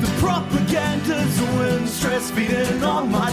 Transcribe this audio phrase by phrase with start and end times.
[0.00, 1.40] The propaganda's
[1.88, 3.28] stress feeding on my.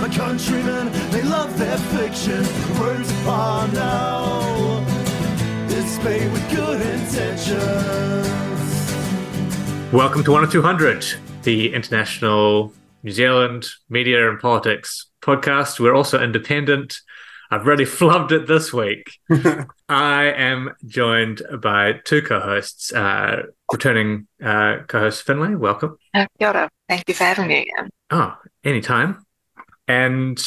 [0.00, 2.44] My countrymen, they love their fiction.
[2.78, 4.84] Words upon now,
[6.30, 8.26] with good intentions.
[9.92, 15.80] Welcome to 1/200, the international New Zealand media and politics podcast.
[15.80, 17.00] We're also independent.
[17.50, 19.18] I've really flubbed it this week.
[19.88, 25.54] I am joined by two co-hosts, uh, returning uh, co-host Finlay.
[25.54, 25.96] Welcome.
[26.14, 26.70] Uh, kia ora.
[26.88, 27.90] Thank you for having me again.
[28.10, 29.24] Oh, anytime.
[29.88, 30.42] And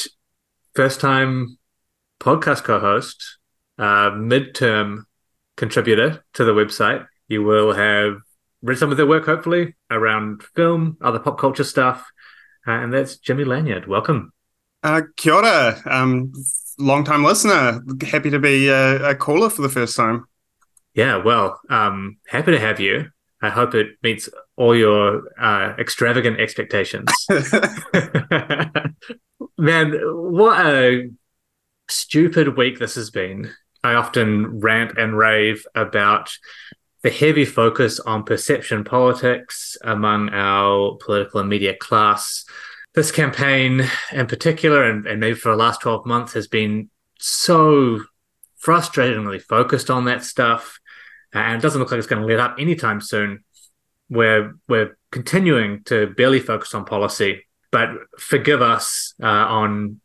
[0.75, 1.57] first time
[2.19, 3.37] podcast co-host,
[3.77, 5.03] uh, midterm
[5.55, 7.05] contributor to the website.
[7.27, 8.17] You will have
[8.61, 12.05] read some of their work, hopefully, around film, other pop culture stuff.
[12.67, 13.87] Uh, and that's Jimmy Lanyard.
[13.87, 14.31] Welcome.
[14.81, 15.81] Uh, kia ora.
[15.85, 16.31] Um,
[16.77, 17.81] long time listener.
[18.01, 20.25] Happy to be a, a, caller for the first time.
[20.93, 23.07] Yeah, well, um, happy to have you.
[23.41, 27.09] I hope it meets all your uh, extravagant expectations.
[29.57, 31.09] Man, what a
[31.89, 33.51] stupid week this has been.
[33.83, 36.31] I often rant and rave about
[37.01, 42.43] the heavy focus on perception politics among our political and media class
[42.95, 48.01] this campaign in particular, and, and maybe for the last 12 months, has been so
[48.63, 50.79] frustratingly focused on that stuff.
[51.33, 53.43] And it doesn't look like it's going to let up anytime soon.
[54.09, 60.01] We're, we're continuing to barely focus on policy, but forgive us uh, on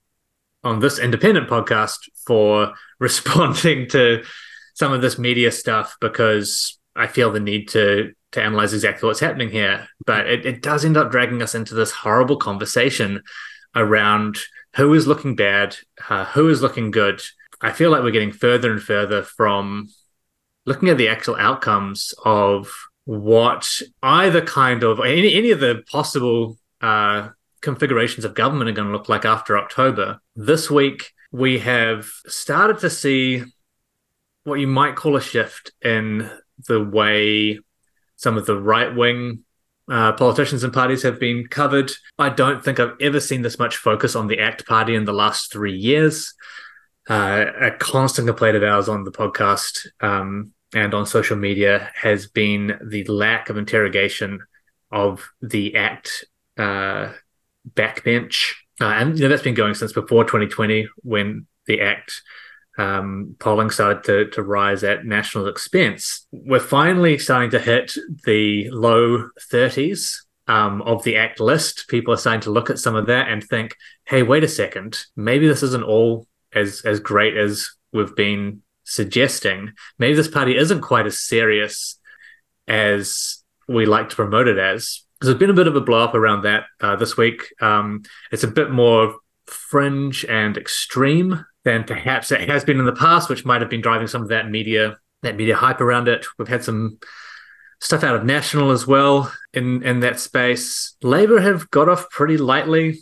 [0.65, 4.25] on this independent podcast for responding to
[4.75, 9.21] some of this media stuff because I feel the need to to analyze exactly what's
[9.21, 9.89] happening here.
[10.05, 13.23] But it, it does end up dragging us into this horrible conversation
[13.75, 14.39] around
[14.77, 15.77] who is looking bad,
[16.09, 17.21] uh, who is looking good.
[17.61, 19.89] I feel like we're getting further and further from
[20.67, 22.73] looking at the actual outcomes of
[23.05, 23.69] what
[24.03, 27.29] either kind of any, any of the possible uh,
[27.61, 30.21] configurations of government are going to look like after October.
[30.37, 33.43] This week, we have started to see
[34.45, 36.31] what you might call a shift in
[36.69, 37.59] the way
[38.25, 39.45] some of the right wing
[39.91, 41.93] uh, politicians and parties have been covered.
[42.19, 45.13] I don't think I've ever seen this much focus on the ACT Party in the
[45.13, 46.33] last three years.
[47.09, 52.27] Uh, a constant complaint of ours on the podcast um, and on social media has
[52.27, 54.41] been the lack of interrogation
[54.91, 56.25] of the ACT
[56.57, 57.13] uh,
[57.75, 58.55] backbench.
[58.81, 62.23] Uh, and you know, that's been going since before 2020 when the ACT
[62.79, 66.27] um, polling started to, to rise at national expense.
[66.33, 70.17] We're finally starting to hit the low 30s
[70.49, 71.87] um, of the ACT list.
[71.89, 73.77] People are starting to look at some of that and think,
[74.07, 79.73] hey, wait a second, maybe this isn't all as, as great as we've been suggesting.
[79.99, 81.99] Maybe this party isn't quite as serious
[82.69, 85.03] as we like to promote it as.
[85.21, 87.55] There's been a bit of a blow up around that uh, this week.
[87.61, 89.15] Um, it's a bit more
[89.47, 93.81] fringe and extreme than perhaps it has been in the past, which might have been
[93.81, 96.27] driving some of that media that media hype around it.
[96.39, 96.99] We've had some
[97.81, 100.97] stuff out of National as well in in that space.
[101.03, 102.99] Labour have got off pretty lightly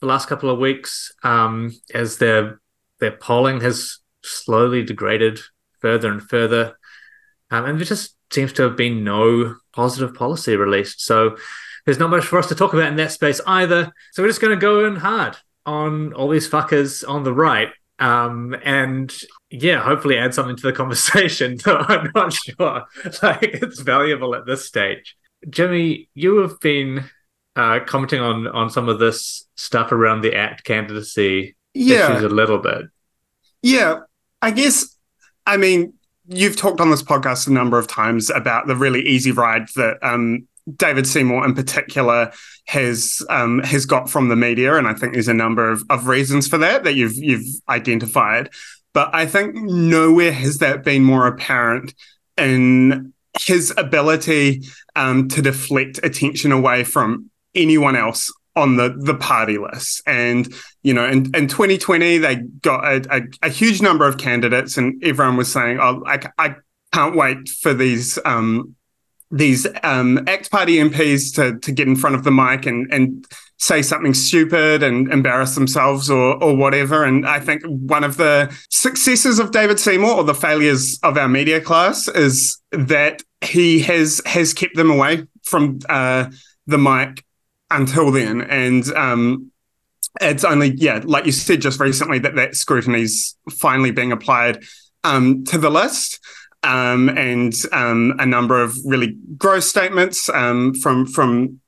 [0.00, 2.60] the last couple of weeks um, as their
[2.98, 5.38] their polling has slowly degraded
[5.80, 6.76] further and further,
[7.50, 11.00] um, and there just seems to have been no positive policy released.
[11.00, 11.36] So
[11.84, 13.92] there's not much for us to talk about in that space either.
[14.12, 17.70] So we're just going to go in hard on all these fuckers on the right
[18.00, 19.14] um, and
[19.50, 21.58] yeah, hopefully add something to the conversation.
[21.64, 22.84] Though I'm not sure
[23.22, 25.16] like it's valuable at this stage.
[25.48, 27.04] Jimmy, you have been
[27.54, 32.10] uh, commenting on on some of this stuff around the ACT candidacy yeah.
[32.10, 32.86] issues a little bit.
[33.62, 34.00] Yeah,
[34.40, 34.96] I guess.
[35.46, 35.94] I mean,
[36.26, 39.98] you've talked on this podcast a number of times about the really easy ride that
[40.02, 42.32] um, David Seymour in particular
[42.66, 46.06] has um, has got from the media, and I think there's a number of, of
[46.06, 48.50] reasons for that that you've you've identified.
[48.92, 51.94] But I think nowhere has that been more apparent
[52.36, 54.62] in his ability
[54.96, 60.02] um, to deflect attention away from anyone else on the the party list.
[60.06, 60.52] And
[60.82, 65.02] you know, in, in 2020, they got a, a, a huge number of candidates, and
[65.04, 66.56] everyone was saying, "Oh, I, I
[66.92, 68.74] can't wait for these." Um,
[69.30, 73.26] these um, ACT Party MPs to to get in front of the mic and and
[73.58, 77.04] say something stupid and embarrass themselves or or whatever.
[77.04, 81.28] And I think one of the successes of David Seymour or the failures of our
[81.28, 86.30] media class is that he has has kept them away from uh,
[86.66, 87.24] the mic
[87.70, 88.40] until then.
[88.40, 89.52] And um,
[90.20, 94.64] it's only yeah, like you said just recently that that scrutiny is finally being applied
[95.04, 96.18] um, to the list.
[96.62, 101.60] Um, and um, a number of really gross statements um, from from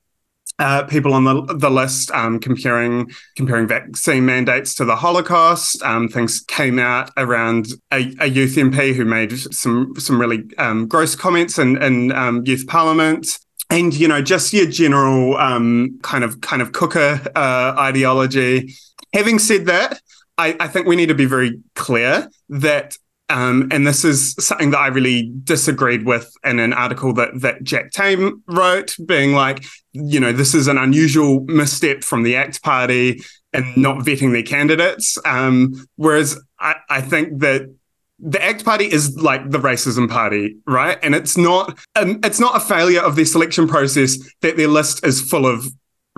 [0.58, 5.82] uh, people on the the list um, comparing comparing vaccine mandates to the Holocaust.
[5.82, 10.86] Um, things came out around a, a, youth MP who made some some really um,
[10.86, 13.38] gross comments in, in youth parliament.
[13.70, 18.74] And you know, just your general um, kind of kind of cooker uh, ideology.
[19.14, 20.00] Having said that,
[20.38, 22.96] I, I think we need to be very clear that
[23.32, 27.64] um, and this is something that I really disagreed with in an article that that
[27.64, 32.62] Jack Tame wrote, being like, you know, this is an unusual misstep from the ACT
[32.62, 33.23] Party
[33.55, 35.17] and not vetting their candidates.
[35.25, 37.75] Um, whereas I, I think that
[38.19, 40.99] the ACT Party is like the racism party, right?
[41.02, 45.06] And it's not um, it's not a failure of their selection process that their list
[45.06, 45.64] is full of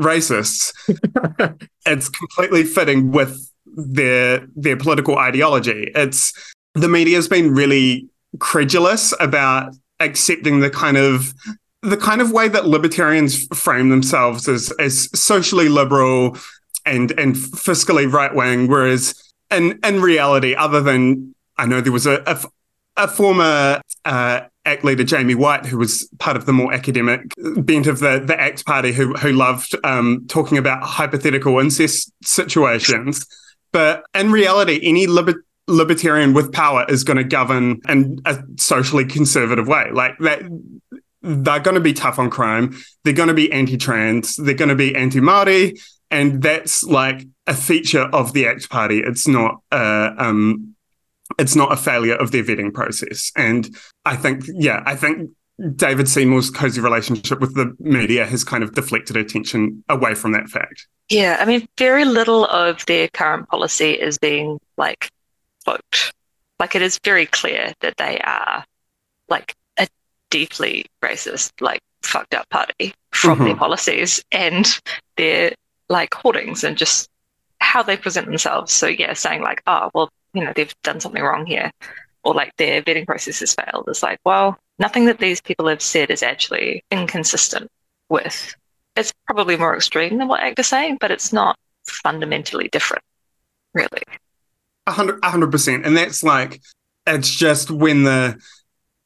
[0.01, 0.73] racists.
[1.87, 5.93] it's completely fitting with their their political ideology.
[5.95, 11.33] It's the media has been really credulous about accepting the kind of
[11.83, 16.37] the kind of way that libertarians frame themselves as as socially liberal
[16.87, 19.15] and and fiscally right wing, whereas
[19.51, 22.39] in in reality, other than I know there was a a,
[22.97, 27.87] a former uh, ACT leader Jamie Whyte, who was part of the more academic bent
[27.87, 33.27] of the the ACT party, who who loved um, talking about hypothetical incest situations.
[33.73, 39.05] But in reality, any liber- libertarian with power is going to govern in a socially
[39.05, 39.91] conservative way.
[39.93, 40.43] Like that,
[41.23, 42.77] they're going to be tough on crime.
[43.05, 44.37] They're going to be anti-trans.
[44.37, 45.75] They're going to be anti-Maori,
[46.11, 49.01] and that's like a feature of the ACT Party.
[49.01, 50.75] It's not uh, um,
[51.39, 53.33] it's not a failure of their vetting process.
[53.37, 53.75] And
[54.05, 55.31] I think, yeah, I think
[55.77, 60.49] David Seymour's cozy relationship with the media has kind of deflected attention away from that
[60.49, 60.87] fact.
[61.11, 65.11] Yeah, I mean, very little of their current policy is being like
[65.65, 66.13] vote.
[66.59, 68.65] Like it is very clear that they are
[69.29, 69.89] like a
[70.31, 73.47] deeply racist, like fucked up party from mm-hmm.
[73.47, 74.67] their policies and
[75.17, 75.53] their
[75.89, 77.09] like hoardings and just
[77.59, 78.73] how they present themselves.
[78.73, 81.71] So yeah, saying like, oh well, you know, they've done something wrong here,
[82.23, 83.85] or like their vetting process has failed.
[83.89, 87.71] It's like, well, nothing that these people have said is actually inconsistent
[88.09, 88.55] with.
[88.97, 93.03] It's probably more extreme than what ACT is saying, but it's not fundamentally different,
[93.73, 94.03] really
[94.87, 96.61] hundred percent, and that's like
[97.07, 98.39] it's just when the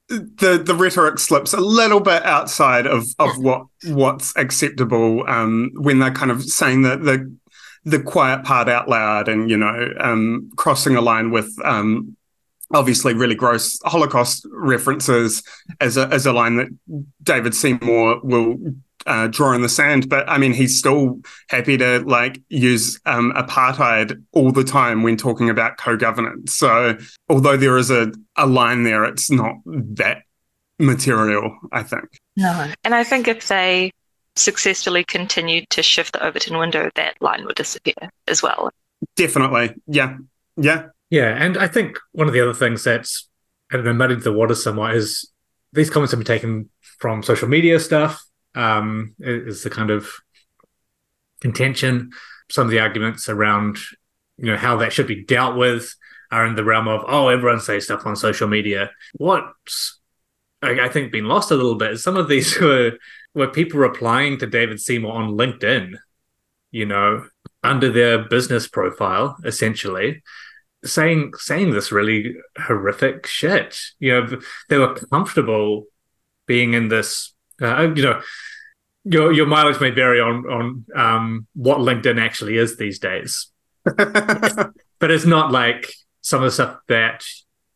[0.08, 5.98] the the rhetoric slips a little bit outside of of what what's acceptable um, when
[5.98, 7.36] they're kind of saying the the
[7.84, 12.16] the quiet part out loud and you know um, crossing a line with um,
[12.72, 15.42] obviously really gross Holocaust references
[15.80, 16.68] as a as a line that
[17.22, 18.56] David Seymour will
[19.08, 20.08] uh, draw in the sand.
[20.08, 25.16] But I mean, he's still happy to like use um, apartheid all the time when
[25.16, 26.54] talking about co-governance.
[26.54, 26.96] So
[27.28, 30.22] although there is a, a line there, it's not that
[30.78, 32.04] material, I think.
[32.36, 32.70] No.
[32.84, 33.92] And I think if they
[34.36, 37.94] successfully continued to shift the Overton window, that line would disappear
[38.28, 38.70] as well.
[39.16, 39.74] Definitely.
[39.86, 40.18] Yeah.
[40.56, 40.86] Yeah.
[41.10, 41.34] Yeah.
[41.42, 43.28] And I think one of the other things that's
[43.72, 45.30] I don't know, muddied the water somewhat is
[45.72, 48.24] these comments have been taken from social media stuff
[48.58, 50.10] um, is the kind of
[51.40, 52.10] contention.
[52.50, 53.78] Some of the arguments around,
[54.36, 55.94] you know, how that should be dealt with
[56.30, 58.90] are in the realm of, oh, everyone says stuff on social media.
[59.14, 60.00] What's
[60.60, 62.98] I, think been lost a little bit is some of these were
[63.32, 65.96] were people replying to David Seymour on LinkedIn,
[66.72, 67.28] you know,
[67.62, 70.22] under their business profile, essentially,
[70.84, 73.80] saying saying this really horrific shit.
[74.00, 75.84] You know, they were comfortable
[76.46, 78.20] being in this uh, you know,
[79.10, 83.50] your your mileage may vary on on um, what LinkedIn actually is these days,
[83.84, 84.72] but
[85.02, 87.24] it's not like some of the stuff that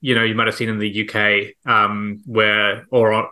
[0.00, 3.30] you know you might have seen in the UK, um, where or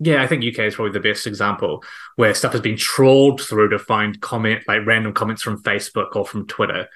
[0.00, 1.84] yeah, I think UK is probably the best example
[2.16, 6.26] where stuff has been trawled through to find comment like random comments from Facebook or
[6.26, 6.88] from Twitter.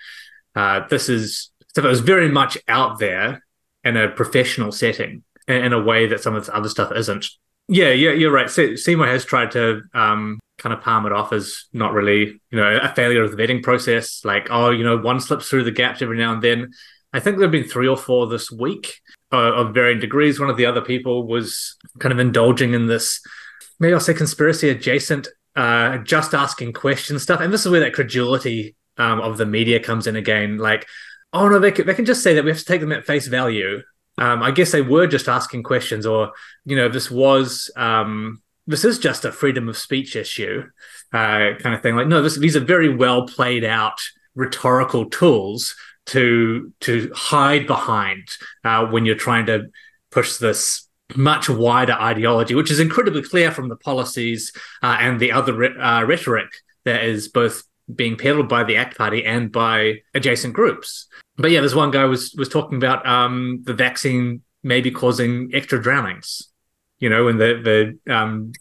[0.54, 3.44] Uh, this is stuff that was very much out there
[3.82, 7.26] in a professional setting in, in a way that some of this other stuff isn't.
[7.68, 8.50] Yeah, yeah, you're right.
[8.50, 12.78] Seymour has tried to um, kind of palm it off as not really, you know,
[12.82, 14.24] a failure of the vetting process.
[14.24, 16.72] Like, oh, you know, one slips through the gaps every now and then.
[17.12, 19.00] I think there have been three or four this week
[19.32, 20.38] uh, of varying degrees.
[20.38, 23.20] One of the other people was kind of indulging in this,
[23.80, 27.40] maybe I'll say conspiracy adjacent, uh, just asking questions stuff.
[27.40, 30.58] And this is where that credulity um, of the media comes in again.
[30.58, 30.86] Like,
[31.32, 33.06] oh no, they can, they can just say that we have to take them at
[33.06, 33.80] face value
[34.18, 36.32] um, I guess they were just asking questions, or
[36.64, 40.64] you know, this was um, this is just a freedom of speech issue,
[41.12, 41.96] uh, kind of thing.
[41.96, 44.00] Like, no, this, these are very well played out
[44.34, 45.74] rhetorical tools
[46.06, 48.28] to to hide behind
[48.64, 49.70] uh, when you're trying to
[50.10, 54.52] push this much wider ideology, which is incredibly clear from the policies
[54.82, 56.48] uh, and the other re- uh, rhetoric
[56.84, 61.06] that is both being peddled by the ACT Party and by adjacent groups.
[61.36, 65.80] But yeah, this one guy was was talking about um, the vaccine maybe causing extra
[65.80, 66.50] drownings.
[66.98, 68.52] You know, when the the um,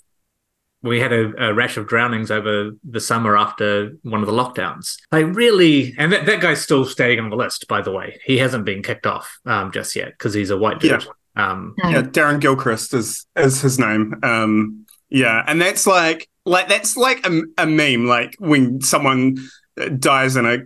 [0.84, 4.98] we had a, a, rash of drownings over the summer after one of the lockdowns.
[5.12, 8.20] Like really, and that, that guy's still staying on the list, by the way.
[8.26, 11.04] He hasn't been kicked off um, just yet because he's a white dude.
[11.04, 11.08] Yeah.
[11.36, 14.16] Um, yeah, Darren Gilchrist is is his name.
[14.24, 18.06] Um, yeah, and that's like like that's like a, a meme.
[18.06, 19.38] Like when someone
[19.98, 20.58] dies in a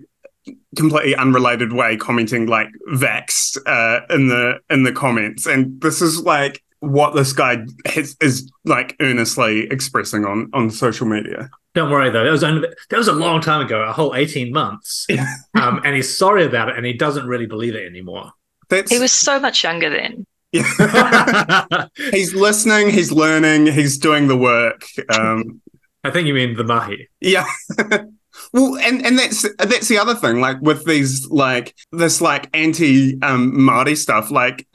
[0.76, 6.22] completely unrelated way, commenting like vaxxed uh, in the in the comments, and this is
[6.22, 11.50] like what this guy has, is like earnestly expressing on on social media.
[11.74, 14.52] Don't worry though, that was only, that was a long time ago, a whole eighteen
[14.52, 15.28] months, yeah.
[15.60, 18.32] um, and he's sorry about it, and he doesn't really believe it anymore.
[18.70, 18.92] That's...
[18.92, 20.26] He was so much younger then.
[20.52, 21.88] Yeah.
[22.12, 24.86] he's listening, he's learning, he's doing the work.
[25.10, 25.62] Um,
[26.04, 27.10] I think you mean the mahi.
[27.20, 27.46] Yeah.
[28.54, 30.40] well, and and that's that's the other thing.
[30.40, 34.32] Like with these, like this, like anti um, Māori stuff.
[34.32, 34.68] Like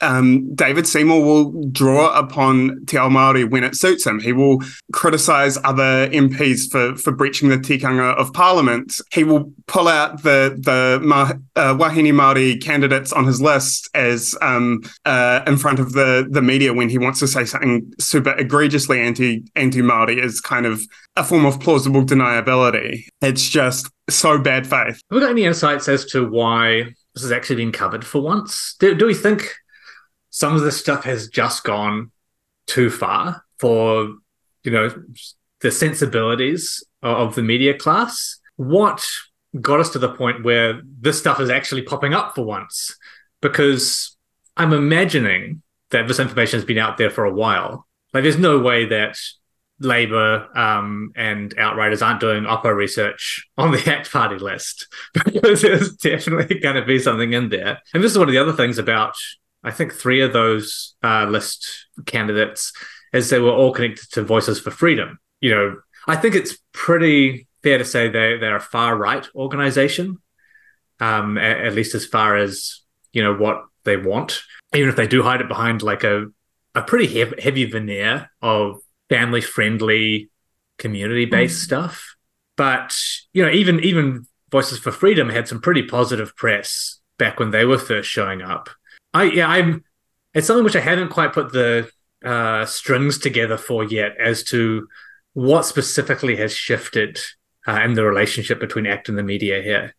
[0.00, 4.20] um, David Seymour will draw upon Te Ao Māori when it suits him.
[4.20, 4.60] He will
[4.92, 9.00] criticise other MPs for, for breaching the tikanga of Parliament.
[9.12, 14.36] He will pull out the the Ma, uh, Wahine Māori candidates on his list as
[14.40, 18.32] um, uh, in front of the, the media when he wants to say something super
[18.32, 20.80] egregiously anti anti Māori is kind of
[21.16, 23.04] a form of plausible deniability.
[23.20, 24.94] It's just so bad faith.
[24.94, 28.76] Have we got any insights as to why this has actually been covered for once?
[28.78, 29.54] Do, do we think
[30.30, 32.10] some of this stuff has just gone
[32.66, 34.14] too far for
[34.62, 34.90] you know
[35.60, 38.38] the sensibilities of the media class.
[38.56, 39.06] What
[39.60, 42.96] got us to the point where this stuff is actually popping up for once?
[43.40, 44.16] Because
[44.56, 47.86] i'm imagining that this information has been out there for a while.
[48.12, 49.16] Like there's no way that
[49.80, 54.86] Labour um, and Outriders aren't doing Oppo research on the ACT Party list
[55.24, 57.78] because there's definitely going to be something in there.
[57.94, 59.14] And this is one of the other things about
[59.62, 62.72] I think three of those uh, list candidates,
[63.12, 65.18] as they were all connected to Voices for Freedom.
[65.40, 65.76] You know,
[66.06, 70.16] I think it's pretty fair to say they they're a far right organization,
[70.98, 72.80] um, at, at, least as far as
[73.12, 74.40] you know what they want.
[74.74, 76.26] Even if they do hide it behind like a
[76.74, 80.30] a pretty heavy, heavy veneer of family friendly,
[80.78, 81.64] community based mm.
[81.64, 82.16] stuff.
[82.56, 82.96] But
[83.32, 87.64] you know, even even Voices for Freedom had some pretty positive press back when they
[87.64, 88.70] were first showing up.
[89.14, 89.84] I yeah, I'm.
[90.34, 91.90] It's something which I haven't quite put the
[92.24, 94.86] uh, strings together for yet as to
[95.32, 97.18] what specifically has shifted
[97.66, 99.94] uh, in the relationship between ACT and the media here.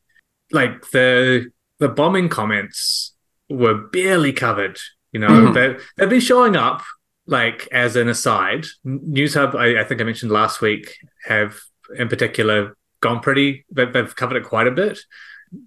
[0.52, 3.14] Like the the bombing comments
[3.50, 4.80] were barely covered.
[5.12, 5.54] You know, mm.
[5.54, 6.84] they, they've been showing up
[7.26, 8.66] like as an aside.
[8.86, 11.60] Newshub, I, I think I mentioned last week, have
[11.98, 13.66] in particular gone pretty.
[13.72, 15.00] They've covered it quite a bit.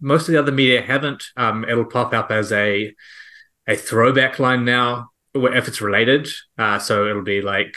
[0.00, 1.24] Most of the other media haven't.
[1.36, 2.94] Um, it'll pop up as a
[3.66, 6.28] a throwback line now if it's related.
[6.58, 7.76] Uh, so it'll be like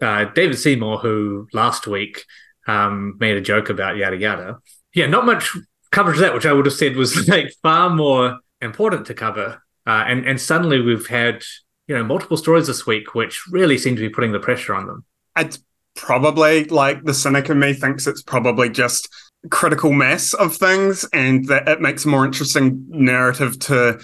[0.00, 2.24] uh, David Seymour, who last week
[2.66, 4.58] um, made a joke about yada yada.
[4.94, 5.56] Yeah, not much
[5.90, 9.62] coverage of that, which I would have said was like far more important to cover.
[9.86, 11.42] Uh, and and suddenly we've had
[11.86, 14.86] you know multiple stories this week, which really seem to be putting the pressure on
[14.86, 15.04] them.
[15.36, 15.58] It's
[15.94, 19.08] probably like the cynic in me thinks it's probably just
[19.50, 24.00] critical mass of things, and that it makes a more interesting narrative to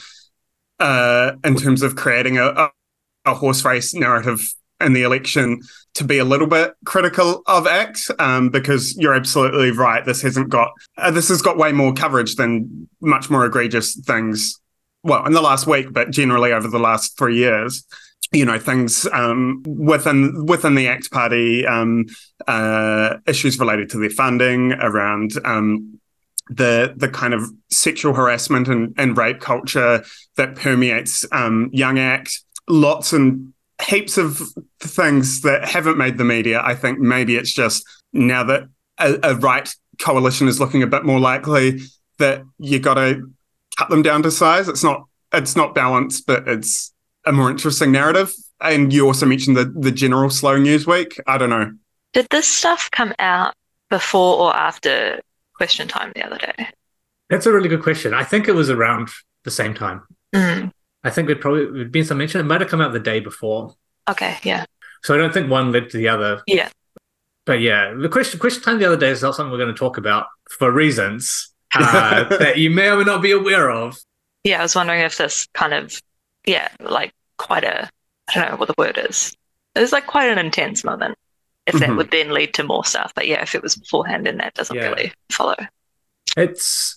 [0.80, 2.70] uh, in terms of creating a,
[3.26, 5.60] a, horse race narrative in the election
[5.94, 10.04] to be a little bit critical of ACT um, because you're absolutely right.
[10.04, 14.58] This hasn't got uh, this has got way more coverage than much more egregious things.
[15.02, 17.84] Well, in the last week, but generally over the last three years,
[18.32, 22.06] you know, things um, within within the ACT Party, um,
[22.46, 25.99] uh, issues related to their funding around um,
[26.50, 30.04] the the kind of sexual harassment and, and rape culture
[30.36, 32.40] that permeates um, young act.
[32.68, 34.42] Lots and heaps of
[34.80, 36.60] things that haven't made the media.
[36.62, 38.64] I think maybe it's just now that
[38.98, 41.80] a, a right coalition is looking a bit more likely
[42.18, 43.30] that you got to
[43.78, 44.68] cut them down to size.
[44.68, 46.92] It's not it's not balanced but it's
[47.24, 48.32] a more interesting narrative.
[48.60, 51.72] And you also mentioned the the general slow news week i don't know.
[52.12, 53.54] Did this stuff come out
[53.88, 55.20] before or after
[55.60, 56.68] question time the other day?
[57.28, 58.14] That's a really good question.
[58.14, 59.10] I think it was around
[59.44, 60.00] the same time.
[60.34, 60.72] Mm.
[61.04, 62.40] I think it probably would been some mention.
[62.40, 63.74] It might have come out the day before.
[64.08, 64.64] Okay, yeah.
[65.02, 66.42] So I don't think one led to the other.
[66.46, 66.70] Yeah.
[67.44, 69.78] But yeah, the question question time the other day is not something we're going to
[69.78, 73.98] talk about for reasons uh, that you may or may not be aware of.
[74.44, 76.00] Yeah, I was wondering if this kind of
[76.46, 77.90] yeah, like quite a
[78.30, 79.36] I don't know what the word is.
[79.74, 81.18] It was like quite an intense moment.
[81.74, 81.96] If that Mhm.
[81.96, 84.76] would then lead to more stuff, but yeah, if it was beforehand, then that doesn't
[84.76, 84.88] Yeah.
[84.88, 85.56] really follow.
[86.36, 86.96] It's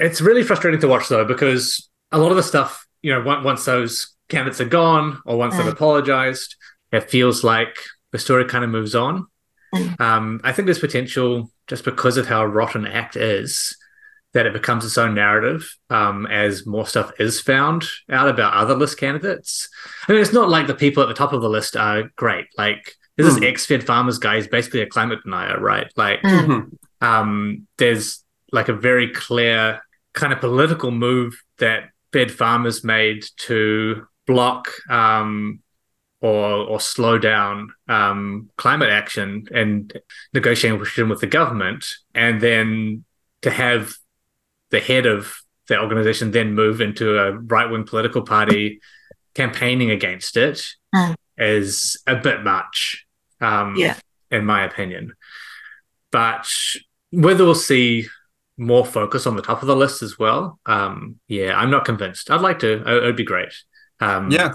[0.00, 3.44] it's really frustrating to watch though because a lot of the stuff, you know, on-
[3.44, 5.72] once those candidates are gone or once they've Mm.
[5.72, 6.56] apologized,
[6.90, 7.76] it feels like
[8.10, 9.26] the story kind of moves on.
[9.72, 10.00] Mm.
[10.00, 13.76] Um, I think there's potential just because of how rotten Act is
[14.32, 18.74] that it becomes its own narrative um, as more stuff is found out about other
[18.74, 19.68] list candidates.
[20.08, 22.46] I mean, it's not like the people at the top of the list are great.
[22.58, 23.40] Like there's Mm.
[23.40, 25.90] this ex-Fed farmers guy is basically a climate denier, right?
[25.96, 26.46] Like Mm.
[26.46, 27.06] Mhm.
[27.06, 29.80] um, there's like a very clear
[30.14, 35.60] kind of political move that Fed farmers made to block um,
[36.20, 39.92] or or slow down um, climate action and
[40.32, 43.04] negotiation with the government, and then
[43.42, 43.94] to have
[44.70, 45.36] the head of
[45.68, 48.80] the organization then move into a right wing political party
[49.34, 50.64] campaigning against it
[51.36, 52.12] is Mm.
[52.12, 53.03] a bit much,
[53.44, 53.96] um, Yeah.
[54.30, 55.12] in my opinion.
[56.10, 56.46] But
[57.10, 58.06] whether we'll see
[58.56, 62.30] more focus on the top of the list as well, um, yeah, I'm not convinced.
[62.30, 62.82] I'd like to.
[62.86, 63.52] It would be great.
[64.00, 64.54] Um, Yeah.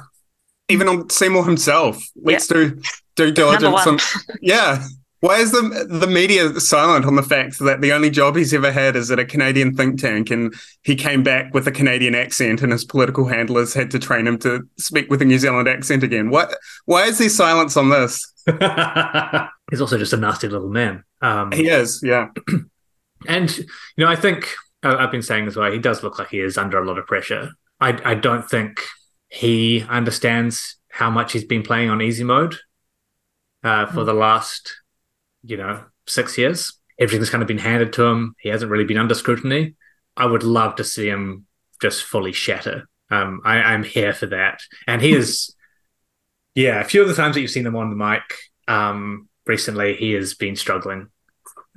[0.69, 1.97] Even on Seymour himself.
[2.15, 2.79] Let's do
[3.15, 3.99] due diligence Number on
[4.41, 4.83] Yeah.
[5.21, 8.71] Why is the the media silent on the fact that the only job he's ever
[8.71, 12.61] had is at a Canadian think tank and he came back with a Canadian accent
[12.61, 16.03] and his political handlers had to train him to speak with a New Zealand accent
[16.03, 16.29] again?
[16.29, 18.25] What why is there silence on this?
[19.69, 21.03] He's also just a nasty little man.
[21.21, 22.29] Um, He is, yeah.
[23.27, 23.65] And you
[23.97, 24.47] know, I think
[24.81, 25.69] I've been saying as well.
[25.69, 27.51] He does look like he is under a lot of pressure.
[27.81, 28.81] I I don't think
[29.27, 32.55] he understands how much he's been playing on easy mode
[33.63, 34.78] uh, for the last,
[35.43, 36.73] you know, six years.
[36.99, 38.35] Everything's kind of been handed to him.
[38.39, 39.75] He hasn't really been under scrutiny.
[40.17, 41.45] I would love to see him
[41.81, 42.87] just fully shatter.
[43.09, 44.61] Um, I, I'm here for that.
[44.85, 45.55] And he is,
[46.55, 48.23] yeah, a few of the times that you've seen him on the mic
[48.67, 51.07] um, recently, he has been struggling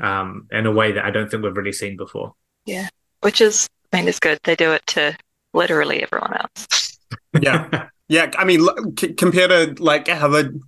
[0.01, 2.35] um, in a way that I don't think we've really seen before.
[2.67, 2.89] Yeah,
[3.21, 4.41] which is, I mean, it's good.
[4.45, 5.17] They do it to
[5.53, 6.99] literally everyone else.
[7.41, 7.89] Yeah.
[8.09, 8.67] Yeah, I mean,
[8.99, 10.61] c- compared to like how the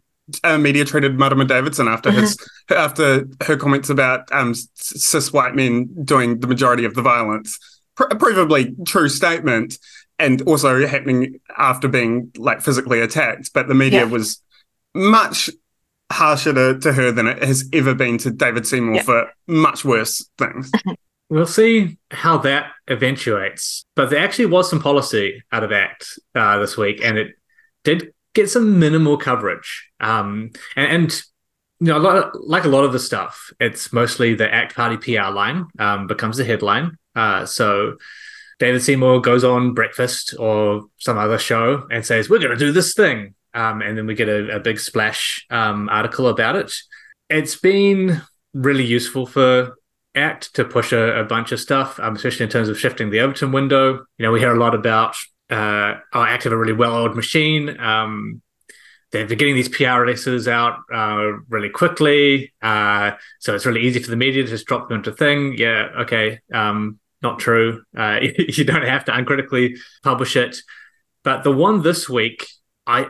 [0.42, 2.36] uh, media treated Marama Davidson after his
[2.70, 7.58] after her comments about um, cis white men doing the majority of the violence,
[7.96, 9.78] pr- provably true statement,
[10.18, 13.50] and also happening after being like physically attacked.
[13.52, 14.10] But the media Yeah.
[14.12, 14.40] was
[14.94, 15.50] much
[16.12, 19.02] harsher to, to her than it has ever been to David Seymour Yeah.
[19.02, 20.70] for much worse things.
[21.30, 23.84] We'll see how that eventuates.
[23.96, 27.32] But there actually was some policy out of ACT uh, this week, and it
[27.82, 29.90] did get some minimal coverage.
[30.00, 31.22] Um, and, and
[31.80, 34.74] you know, a lot of, like a lot of the stuff, it's mostly the ACT
[34.74, 36.98] Party PR line um, becomes the headline.
[37.14, 37.96] Uh, so
[38.58, 42.72] David Seymour goes on Breakfast or some other show and says, "We're going to do
[42.72, 46.72] this thing," um, and then we get a, a big splash um, article about it.
[47.28, 49.76] It's been really useful for
[50.16, 53.18] Act to push a, a bunch of stuff, um, especially in terms of shifting the
[53.18, 54.04] Overton window.
[54.16, 55.16] You know, we hear a lot about
[55.54, 57.78] uh, oh, Act have a really well-oiled machine.
[57.78, 58.42] Um,
[59.12, 64.10] they're getting these PR releases out uh, really quickly, uh, so it's really easy for
[64.10, 65.56] the media to just drop them into thing.
[65.56, 67.84] Yeah, okay, um, not true.
[67.96, 70.56] Uh, you don't have to uncritically publish it.
[71.22, 72.46] But the one this week,
[72.88, 73.08] I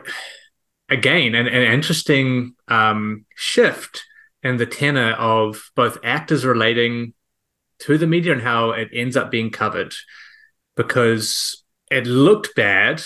[0.89, 4.03] again an, an interesting um, shift
[4.43, 7.15] in the tenor of both actors relating
[7.79, 9.95] to the media and how it ends up being covered,
[10.77, 11.64] because
[11.95, 13.01] it looked bad,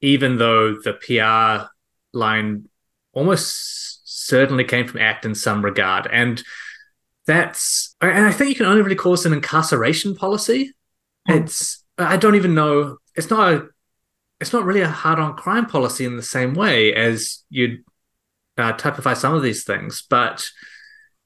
[0.00, 1.70] even though the PR
[2.12, 2.68] line
[3.12, 6.42] almost certainly came from ACT in some regard, and
[7.26, 10.72] that's and I think you can only really call this an incarceration policy.
[11.26, 12.98] It's I don't even know.
[13.14, 13.68] It's not a.
[14.40, 17.84] It's not really a hard on crime policy in the same way as you'd
[18.56, 20.02] uh, typify some of these things.
[20.08, 20.48] But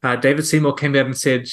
[0.02, 1.46] uh, David Seymour came out and said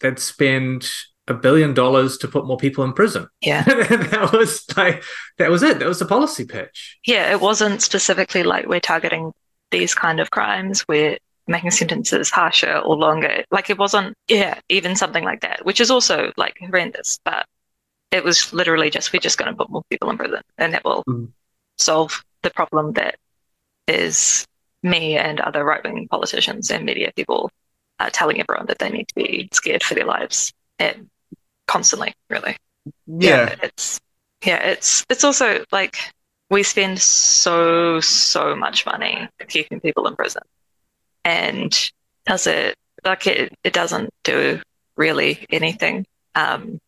[0.00, 0.90] they'd spend
[1.28, 3.28] a billion dollars to put more people in prison.
[3.40, 3.62] Yeah.
[3.64, 5.02] that was like
[5.38, 5.78] that was it.
[5.78, 6.98] That was the policy pitch.
[7.06, 9.32] Yeah, it wasn't specifically like we're targeting
[9.70, 10.84] these kind of crimes.
[10.88, 13.44] We're making sentences harsher or longer.
[13.50, 17.18] Like it wasn't, yeah, even something like that, which is also like horrendous.
[17.24, 17.46] But
[18.10, 20.84] it was literally just we're just going to put more people in prison, and that
[20.84, 21.30] will Mm.
[21.78, 23.16] solve the problem that
[23.88, 24.44] is
[24.82, 27.50] me and other right wing politicians and media people
[28.00, 31.08] uh, telling everyone that they need to be scared for their lives and
[31.72, 32.54] constantly, really
[33.06, 33.54] Yeah.
[33.62, 34.00] it's
[34.44, 35.96] yeah it's it's also like
[36.50, 40.42] we spend so so much money keeping people in prison
[41.24, 41.72] and
[42.26, 44.60] does it like it, it doesn't do
[44.96, 46.04] really anything
[46.34, 46.78] um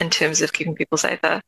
[0.00, 1.40] in terms of keeping people safer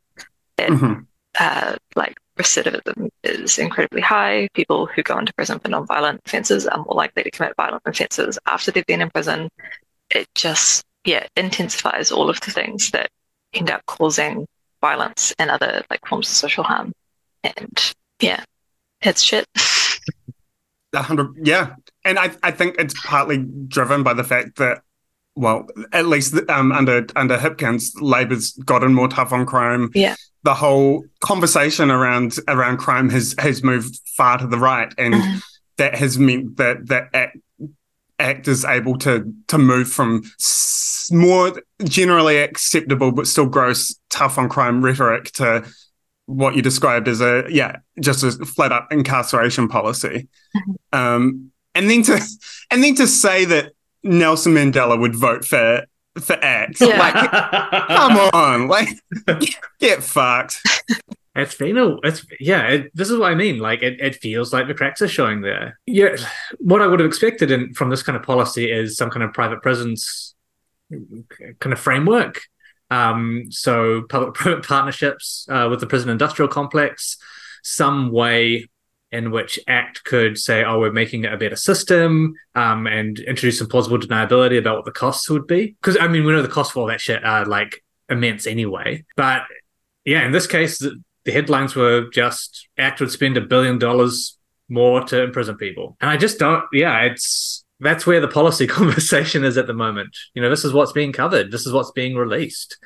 [0.59, 1.07] Mhm.
[1.38, 4.49] uh, like recidivism is incredibly high.
[4.55, 8.38] People who go into prison for non-violent offences are more likely to commit violent offences
[8.47, 9.49] after they've been in prison.
[10.11, 13.10] It just yeah intensifies all of the things that
[13.52, 14.46] end up causing
[14.80, 16.92] violence and other like forms of social harm.
[17.42, 18.44] And yeah,
[19.00, 19.46] it's shit.
[20.92, 24.82] A hundred, yeah, and I I think it's partly driven by the fact that,
[25.34, 29.90] well, at least um, under under Hipkins, Labour's gotten more tough on crime.
[29.92, 30.14] Yeah,
[30.44, 35.42] the whole conversation around around crime has has moved far to the right, and Mhm.
[35.78, 37.38] that has meant that that act,
[38.18, 44.38] act is able to to move from s- more generally acceptable but still gross tough
[44.38, 45.64] on crime rhetoric to
[46.27, 50.74] what you described as a yeah just a flat up incarceration policy Mhm.
[50.98, 52.20] um and then to
[52.70, 53.72] and then to say that
[54.03, 55.85] Nelson Mandela would vote for
[56.20, 56.98] for act Yeah.
[56.98, 57.31] like
[57.88, 58.88] come on like
[59.81, 60.61] get fucked
[61.37, 62.68] It's been a, it's yeah.
[62.68, 63.59] It, this is what I mean.
[63.59, 65.81] Like it, it feels like the cracks are showing there.
[65.87, 66.16] Yeah,
[66.59, 69.33] what I would have expected in, from this kind of policy is some kind of
[69.33, 70.35] private prisons
[70.90, 72.42] kind of framework.
[72.90, 77.16] Um, so public-private partnerships uh, with the prison industrial complex,
[77.62, 78.68] some way
[79.11, 83.59] in which ACT could say, "Oh, we're making it a better system," um, and introduce
[83.59, 85.77] some plausible deniability about what the costs would be.
[85.81, 89.05] Because I mean, we know the costs for all that shit are like immense anyway.
[89.16, 89.42] But
[90.05, 90.85] yeah, in this case,
[91.24, 96.10] the, headlines were just ACT would spend a billion dollars more to imprison people, and
[96.10, 96.64] I just don't.
[96.72, 100.16] Yeah, it's that's where the policy conversation is at the moment.
[100.34, 101.50] You know, this is what's being covered.
[101.50, 102.76] This is what's being released.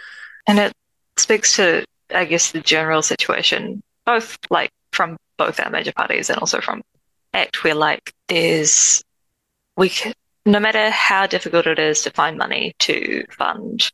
[0.47, 0.73] and it
[1.17, 6.39] speaks to I guess the general situation, both like from both our major parties and
[6.39, 6.83] also from
[7.35, 9.03] ACT, where like there's
[9.77, 10.13] we can,
[10.47, 13.91] no matter how difficult it is to find money to fund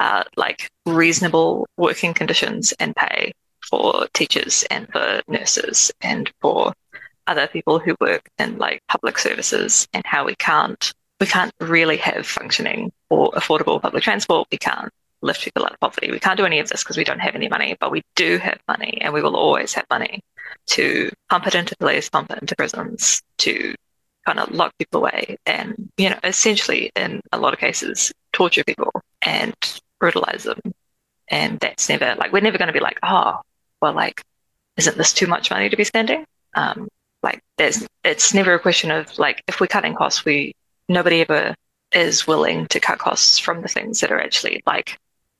[0.00, 3.32] uh, like reasonable working conditions and pay
[3.68, 6.72] for teachers and for nurses and for
[7.26, 11.96] other people who work in like public services and how we can't we can't really
[11.96, 14.46] have functioning or affordable public transport.
[14.52, 16.12] We can't lift people out of poverty.
[16.12, 18.38] We can't do any of this because we don't have any money but we do
[18.38, 20.20] have money and we will always have money
[20.66, 23.74] to pump it into police pump it into prisons to
[24.24, 28.64] kind of lock people away and you know essentially in a lot of cases torture
[28.64, 29.54] people and
[29.98, 30.60] brutalize them.
[31.30, 33.40] And that's never like we're never going to be like oh
[33.80, 34.22] well like
[34.76, 36.88] isn't this too much money to be spending um
[37.22, 40.54] like there's it's never a question of like if we're cutting costs we
[40.88, 41.54] nobody ever
[41.92, 44.98] is willing to cut costs from the things that are actually like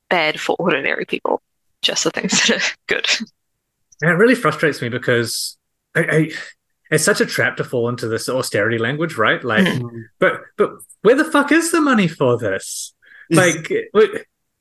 [0.08, 1.40] bad for ordinary people
[1.82, 3.06] just the things that are good
[4.00, 5.56] And it really frustrates me because
[5.94, 6.30] I, I,
[6.90, 9.42] it's such a trap to fall into this austerity language, right?
[9.42, 10.04] Like, Mhm.
[10.18, 10.70] but but
[11.02, 12.94] where the fuck is the money for this?
[13.30, 14.10] Like, wait,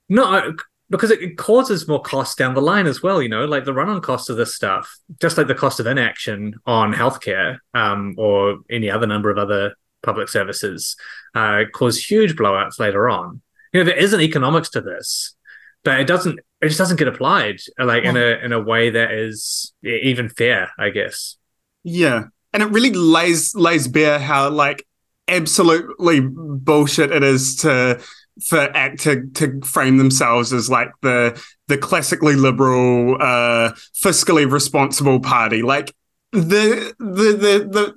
[0.09, 0.55] not
[0.89, 3.21] because it causes more costs down the line as well.
[3.21, 6.55] You know, like the run-on cost of this stuff, just like the cost of inaction
[6.65, 10.95] on healthcare um, or any other number of other public services,
[11.35, 13.41] uh, cause huge blowouts later on.
[13.73, 15.35] You know, there is an economics to this,
[15.83, 16.39] but it doesn't.
[16.61, 20.71] It just doesn't get applied like in a in a way that is even fair,
[20.79, 21.35] I guess.
[21.83, 24.87] Yeah, and it really lays lays bare how like
[25.27, 28.01] absolutely bullshit it is to
[28.45, 35.19] for ACT to to frame themselves as like the the classically liberal, uh, fiscally responsible
[35.19, 35.61] party.
[35.61, 35.93] Like
[36.31, 37.93] the the the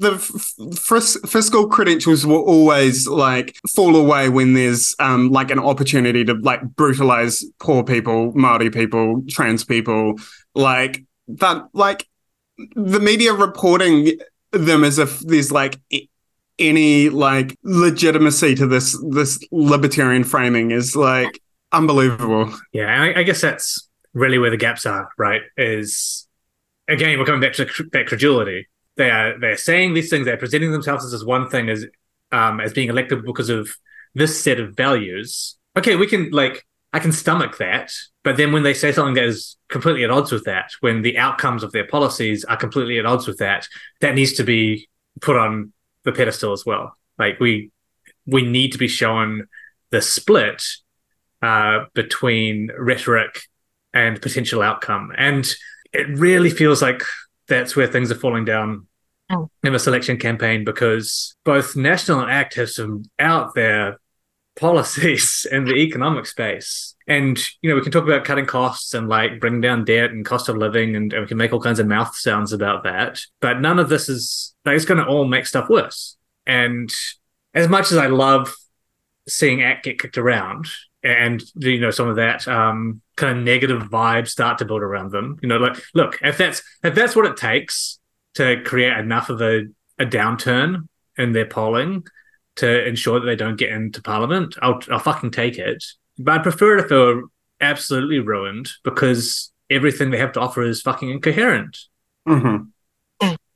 [0.00, 6.24] the the fiscal credentials will always like fall away when there's um like an opportunity
[6.24, 10.14] to like brutalize poor people, Maori people, trans people,
[10.54, 12.06] like that like
[12.74, 14.18] the media reporting
[14.52, 15.78] them as if there's like
[16.58, 21.40] any like legitimacy to this this libertarian framing is like
[21.72, 22.52] unbelievable.
[22.72, 25.42] Yeah, I, I guess that's really where the gaps are, right?
[25.56, 26.26] Is
[26.88, 28.66] again, we're coming back to that credulity.
[28.96, 30.24] They are they're saying these things.
[30.24, 31.86] They're presenting themselves as this one thing as
[32.32, 33.70] um as being elected because of
[34.14, 35.56] this set of values.
[35.76, 37.92] Okay, we can like I can stomach that,
[38.24, 41.18] but then when they say something that is completely at odds with that, when the
[41.18, 43.68] outcomes of their policies are completely at odds with that,
[44.00, 44.88] that needs to be
[45.20, 45.72] put on
[46.08, 46.96] the pedestal as well.
[47.18, 47.70] Like we
[48.26, 49.46] we need to be shown
[49.90, 50.62] the split
[51.42, 53.42] uh, between rhetoric
[53.94, 55.12] and potential outcome.
[55.16, 55.46] And
[55.92, 57.02] it really feels like
[57.46, 58.86] that's where things are falling down
[59.30, 59.50] Mm.
[59.62, 64.00] in the selection campaign because both National and ACT have some out there
[64.58, 66.94] policies in the economic space.
[67.08, 70.24] And, you know, we can talk about cutting costs and like bringing down debt and
[70.24, 73.20] cost of living, and, and we can make all kinds of mouth sounds about that.
[73.40, 76.16] But none of this is, like, it's going to all make stuff worse.
[76.46, 76.90] And
[77.54, 78.54] as much as I love
[79.26, 80.68] seeing ACT get kicked around,
[81.02, 85.10] and you know some of that um, kind of negative vibe start to build around
[85.12, 85.38] them.
[85.42, 87.98] You know, like look, if that's if that's what it takes
[88.34, 89.66] to create enough of a,
[89.98, 92.04] a downturn in their polling
[92.56, 95.84] to ensure that they don't get into parliament, I'll I'll fucking take it.
[96.18, 97.22] But I prefer it if they were
[97.60, 101.76] absolutely ruined because everything they have to offer is fucking incoherent.
[102.26, 102.64] Mm-hmm.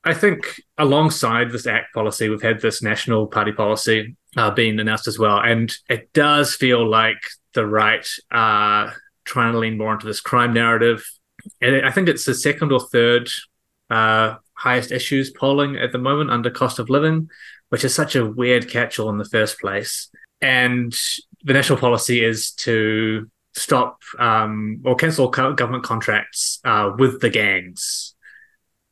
[0.04, 5.06] I think alongside this ACT policy, we've had this national party policy uh, being announced
[5.06, 7.20] as well, and it does feel like
[7.54, 8.94] the right are
[9.24, 11.04] trying to lean more into this crime narrative.
[11.60, 13.30] And I think it's the second or third
[13.90, 17.28] uh, highest issues polling at the moment under cost of living,
[17.68, 20.08] which is such a weird catch-all in the first place.
[20.40, 20.92] And
[21.44, 28.14] the national policy is to stop um, or cancel government contracts uh, with the gangs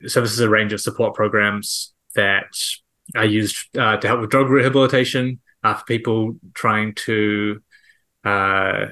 [0.06, 2.56] so this is a range of support programs that
[3.16, 7.60] are used uh, to help with drug rehabilitation uh, for people trying to
[8.24, 8.86] uh,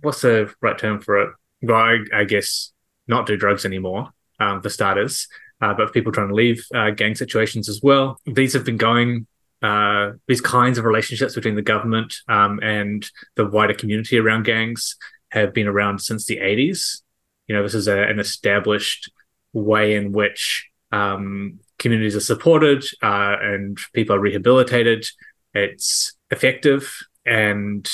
[0.00, 1.30] what's the right term for it?
[1.62, 2.72] Well, I, I guess
[3.06, 5.26] not do drugs anymore um, for starters,
[5.60, 8.20] uh, but for people trying to leave uh, gang situations as well.
[8.26, 9.26] These have been going.
[9.60, 14.96] Uh, these kinds of relationships between the government um, and the wider community around gangs
[15.30, 17.02] have been around since the 80s.
[17.46, 19.10] You know, this is a, an established
[19.52, 25.06] way in which um, communities are supported uh, and people are rehabilitated.
[25.54, 26.92] It's effective,
[27.24, 27.88] and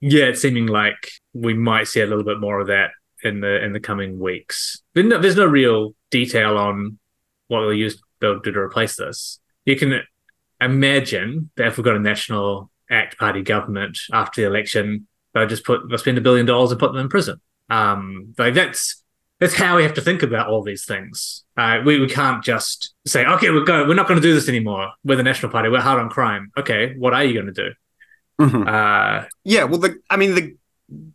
[0.00, 2.90] yeah, it's seeming like we might see a little bit more of that
[3.22, 4.82] in the in the coming weeks.
[4.94, 6.98] There's no, there's no real detail on
[7.48, 9.38] what they'll use they'll do to replace this.
[9.64, 10.00] You can
[10.60, 15.64] imagine that if we've got a national ACT Party government after the election, they'll just
[15.64, 17.40] put they'll spend a billion dollars and put them in prison.
[17.68, 19.02] Um, like that's
[19.38, 21.44] that's how we have to think about all these things.
[21.56, 24.50] Uh, we, we can't just say, okay, we're going, we're not going to do this
[24.50, 24.90] anymore.
[25.02, 25.70] We're the National Party.
[25.70, 26.52] We're hard on crime.
[26.58, 27.70] Okay, what are you going to do?
[28.38, 28.68] Mm-hmm.
[28.68, 30.56] Uh, yeah, well, the, I mean, the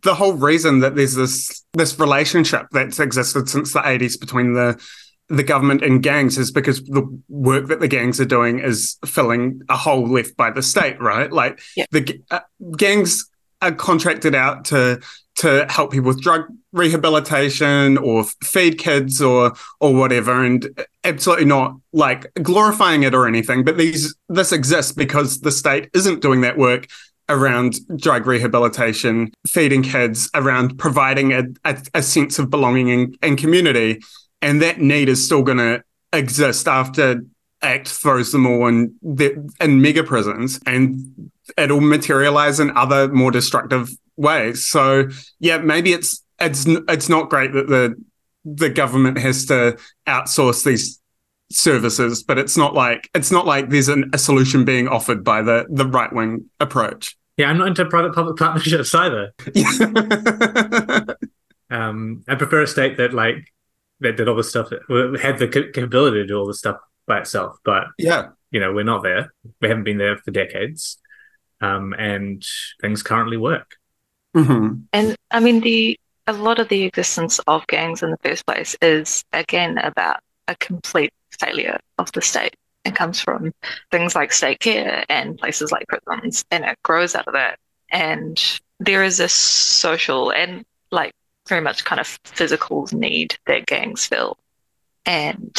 [0.02, 4.80] the whole reason that there's this this relationship that's existed since the 80s between the
[5.28, 9.60] the government and gangs is because the work that the gangs are doing is filling
[9.68, 11.32] a hole left by the state, right?
[11.32, 11.86] Like yeah.
[11.90, 12.40] the uh,
[12.76, 13.28] gangs
[13.62, 15.00] are contracted out to
[15.36, 20.68] to help people with drug rehabilitation or feed kids or or whatever and
[21.04, 26.20] absolutely not like glorifying it or anything but these this exists because the state isn't
[26.20, 26.86] doing that work
[27.28, 33.38] around drug rehabilitation feeding kids around providing a, a, a sense of belonging and, and
[33.38, 34.00] community
[34.46, 35.82] and that need is still going to
[36.12, 37.20] exist after
[37.62, 43.32] act throws them all in the, in mega prisons and it'll materialize in other more
[43.32, 44.64] destructive ways.
[44.64, 45.08] So
[45.40, 47.96] yeah, maybe it's it's it's not great that the
[48.44, 51.00] the government has to outsource these
[51.50, 55.42] services, but it's not like it's not like there's an, a solution being offered by
[55.42, 57.16] the the right wing approach.
[57.36, 59.32] Yeah, I'm not into private public partnerships either.
[61.70, 63.52] um, I prefer a state that like
[64.00, 67.56] that did all the stuff had the capability to do all the stuff by itself.
[67.64, 69.32] But yeah, you know, we're not there.
[69.60, 70.98] We haven't been there for decades,
[71.60, 72.44] um, and
[72.80, 73.76] things currently work.
[74.36, 74.80] Mm-hmm.
[74.92, 78.76] And I mean, the a lot of the existence of gangs in the first place
[78.82, 82.56] is again about a complete failure of the state.
[82.84, 83.52] It comes from
[83.90, 87.58] things like state care and places like prisons, and it grows out of that.
[87.90, 88.40] And
[88.78, 91.12] there is a social and like
[91.46, 94.36] very much kind of physical need that gangs fill.
[95.04, 95.56] And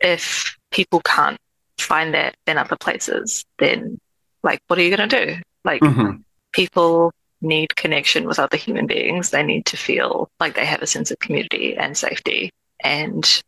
[0.00, 1.38] if people can't
[1.78, 3.98] find that in other places, then
[4.42, 5.36] like, what are you going to do?
[5.64, 6.18] Like, mm-hmm.
[6.52, 9.30] people need connection with other human beings.
[9.30, 12.50] They need to feel like they have a sense of community and safety.
[12.82, 13.42] And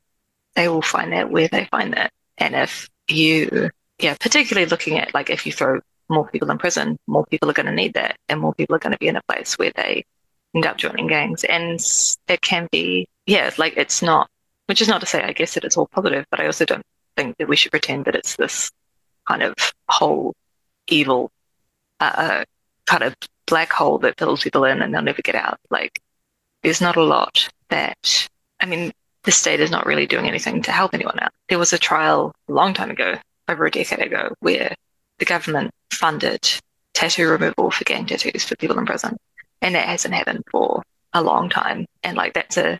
[0.54, 2.10] they will find that where they find that.
[2.36, 6.98] And if you, yeah, particularly looking at like if you throw more people in prison,
[7.06, 8.16] more people are going to need that.
[8.28, 10.04] And more people are going to be in a place where they
[10.54, 11.44] end up joining gangs.
[11.44, 11.80] And
[12.28, 14.28] it can be, yeah, like it's not,
[14.66, 16.84] which is not to say, I guess, that it's all positive, but I also don't
[17.16, 18.70] think that we should pretend that it's this
[19.26, 19.54] kind of
[19.88, 20.34] whole
[20.86, 21.30] evil
[22.00, 22.44] uh,
[22.86, 23.14] kind of
[23.46, 25.58] black hole that fills people in and they'll never get out.
[25.70, 26.00] Like,
[26.62, 28.28] there's not a lot that,
[28.60, 28.92] I mean,
[29.24, 31.32] the state is not really doing anything to help anyone out.
[31.48, 33.16] There was a trial a long time ago,
[33.48, 34.74] over a decade ago, where
[35.18, 36.48] the government funded
[36.94, 39.16] tattoo removal for gang tattoos for people in prison.
[39.62, 41.86] And that hasn't happened for a long time.
[42.02, 42.78] And like, that's a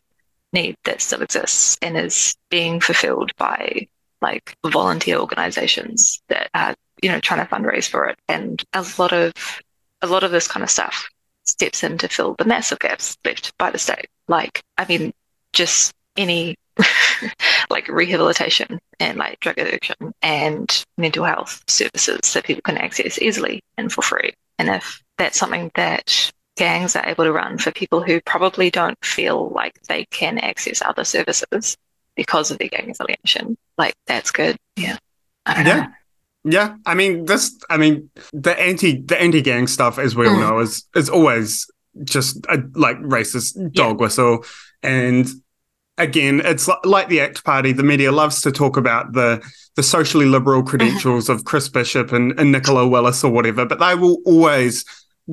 [0.53, 3.87] need that still exists and is being fulfilled by
[4.21, 8.17] like volunteer organizations that are, you know, trying to fundraise for it.
[8.27, 9.33] And a lot of
[10.01, 11.09] a lot of this kind of stuff
[11.43, 14.07] steps in to fill the massive gaps left by the state.
[14.27, 15.13] Like, I mean,
[15.53, 16.55] just any
[17.69, 23.61] like rehabilitation and like drug addiction and mental health services that people can access easily
[23.77, 24.33] and for free.
[24.57, 28.97] And if that's something that gangs are able to run for people who probably don't
[29.03, 31.77] feel like they can access other services
[32.17, 33.57] because of their gang affiliation.
[33.77, 34.57] Like that's good.
[34.75, 34.97] Yeah.
[35.47, 35.63] yeah.
[35.63, 35.87] Know.
[36.43, 37.57] Yeah, I mean this.
[37.69, 40.39] I mean the anti the anti gang stuff, as we all mm.
[40.39, 41.69] know, is is always
[42.03, 44.05] just a like racist dog yeah.
[44.05, 44.45] whistle,
[44.83, 45.27] and
[45.97, 47.73] again, it's like the ACT Party.
[47.73, 49.41] The media loves to talk about the
[49.75, 50.69] the socially liberal mm-hmm.
[50.69, 54.85] credentials of Chris Bishop and, and Nicola Willis or whatever, but they will always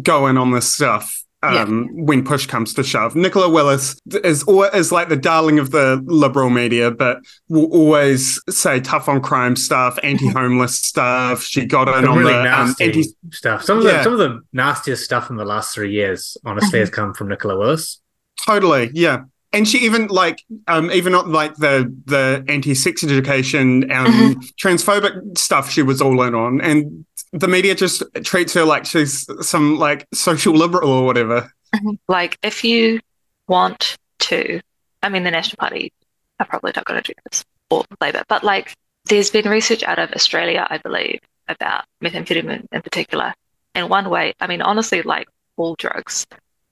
[0.02, 2.04] go in on this stuff um, yeah.
[2.04, 3.14] when push comes to shove.
[3.14, 8.80] Nicola Willis is is like the darling of the liberal media, but will always say
[8.80, 11.42] tough on crime stuff, anti-homeless stuff.
[11.42, 13.62] She got in the on really the um, nasty um, anti- stuff.
[13.64, 16.90] Some of the some of the nastiest stuff in the last three years, honestly, has
[16.90, 18.00] come from Nicola Willis.
[18.44, 19.24] Totally, yeah.
[19.52, 24.40] And she even like um even not like the the anti-sex education um mm-hmm.
[24.60, 27.06] transphobic stuff she was all in on and
[27.38, 31.52] the media just treats her like she's some like social liberal or whatever.
[32.08, 33.00] Like if you
[33.48, 34.60] want to,
[35.02, 35.92] I mean, the National Party
[36.40, 38.74] are probably not going to do this or Labour, but like
[39.06, 43.34] there's been research out of Australia, I believe, about methamphetamine in particular.
[43.74, 46.26] And one way, I mean, honestly, like all drugs,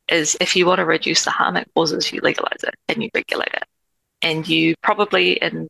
[0.08, 3.10] is if you want to reduce the harm it causes, you legalize it and you
[3.14, 3.64] regulate it.
[4.22, 5.68] And you probably, in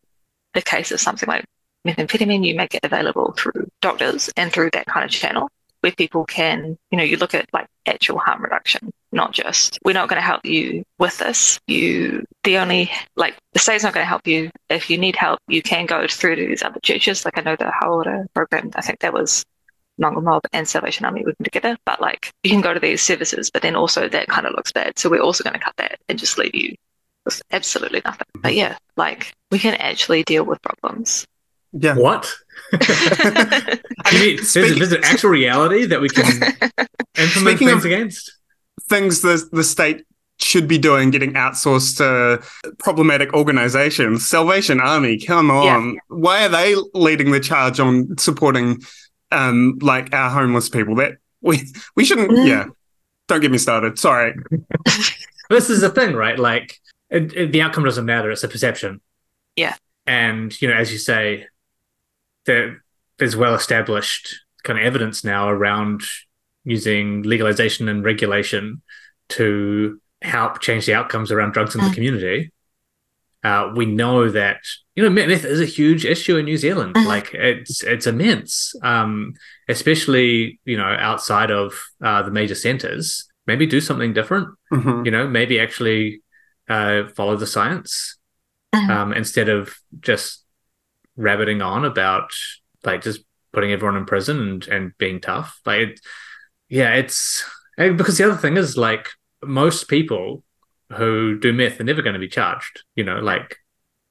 [0.54, 1.44] the case of something like
[1.86, 5.48] methamphetamine, you make it available through doctors and through that kind of channel
[5.84, 9.92] where people can, you know, you look at like actual harm reduction, not just we're
[9.92, 11.60] not going to help you with this.
[11.66, 14.50] You, the only like the state's not going to help you.
[14.70, 17.26] If you need help, you can go through to these other churches.
[17.26, 19.44] Like I know the Hauora program, I think that was
[19.98, 21.76] Mongrel Mob and Salvation Army working together.
[21.84, 24.72] But like you can go to these services, but then also that kind of looks
[24.72, 24.98] bad.
[24.98, 26.74] So we're also going to cut that and just leave you
[27.26, 28.26] with absolutely nothing.
[28.36, 31.26] But yeah, like we can actually deal with problems
[31.74, 31.96] yeah.
[31.96, 32.32] What?
[32.72, 32.78] you
[34.12, 36.24] mean, there's, there's, an actual reality that we can
[37.18, 38.32] implement things against?
[38.88, 40.04] Things the, the state
[40.38, 44.26] should be doing getting outsourced to problematic organizations.
[44.26, 45.94] Salvation Army, come on.
[45.94, 46.00] Yeah.
[46.08, 48.82] Why are they leading the charge on supporting
[49.32, 50.96] um like our homeless people?
[50.96, 51.62] That we
[51.96, 52.46] we shouldn't mm.
[52.46, 52.66] yeah.
[53.26, 53.98] Don't get me started.
[53.98, 54.34] Sorry.
[55.50, 56.38] this is the thing, right?
[56.38, 56.78] Like
[57.10, 59.00] it, it, the outcome doesn't matter, it's a perception.
[59.56, 59.76] Yeah.
[60.06, 61.46] And you know, as you say,
[62.46, 62.82] there,
[63.18, 66.02] there's well established kind of evidence now around
[66.64, 68.82] using legalization and regulation
[69.28, 71.94] to help change the outcomes around drugs in the mm.
[71.94, 72.50] community.
[73.42, 74.60] Uh, we know that
[74.96, 76.94] you know meth is a huge issue in New Zealand.
[76.94, 77.06] Mm-hmm.
[77.06, 79.34] Like it's it's immense, um,
[79.68, 83.26] especially you know outside of uh, the major centers.
[83.46, 84.48] Maybe do something different.
[84.72, 85.04] Mm-hmm.
[85.04, 86.22] You know, maybe actually
[86.70, 88.16] uh, follow the science
[88.74, 88.90] mm-hmm.
[88.90, 90.43] um, instead of just
[91.16, 92.30] rabbiting on about
[92.84, 93.20] like just
[93.52, 95.60] putting everyone in prison and and being tough.
[95.64, 96.00] Like, it,
[96.68, 97.44] yeah, it's
[97.76, 99.08] because the other thing is like
[99.42, 100.42] most people
[100.92, 102.82] who do meth are never going to be charged.
[102.94, 103.56] You know, like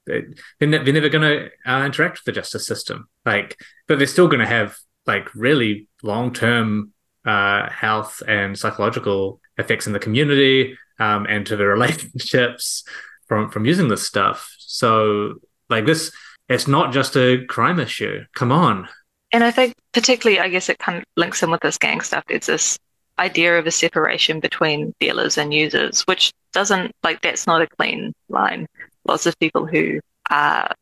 [0.05, 0.23] they're,
[0.61, 3.07] ne- they're never going to uh, interact with the justice system.
[3.25, 6.93] Like, but they're still going to have like really long term
[7.25, 12.83] uh, health and psychological effects in the community um, and to the relationships
[13.27, 14.53] from from using this stuff.
[14.59, 15.35] So
[15.69, 16.11] like this
[16.53, 18.23] it's not just a crime issue.
[18.35, 18.87] Come on.
[19.31, 22.23] And I think, particularly, I guess it kind of links in with this gang stuff.
[22.29, 22.77] It's this
[23.17, 28.13] idea of a separation between dealers and users, which doesn't, like, that's not a clean
[28.29, 28.67] line.
[29.07, 30.73] Lots of people who are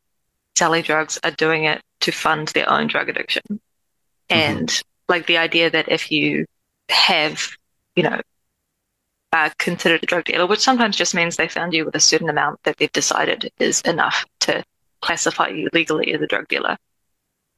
[0.57, 3.43] selling drugs are doing it to fund their own drug addiction.
[3.49, 4.33] Mm-hmm.
[4.33, 6.45] And, like, the idea that if you
[6.89, 7.47] have,
[7.95, 8.19] you know,
[9.31, 12.29] uh, considered a drug dealer, which sometimes just means they found you with a certain
[12.29, 14.61] amount that they've decided is enough to
[15.01, 16.77] classify you legally as a drug dealer,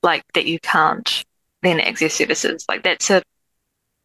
[0.01, 1.23] like that you can't
[1.61, 2.65] then access services.
[2.67, 3.23] Like that's a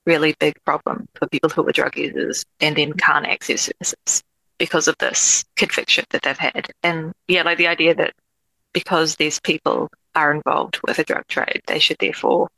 [0.07, 4.23] really big problem for people who are drug users and then can't access services
[4.59, 6.71] because of this conviction that they've had.
[6.83, 8.15] And yeah, like the idea that
[8.73, 12.49] because these people are involved with a drug trade, they should therefore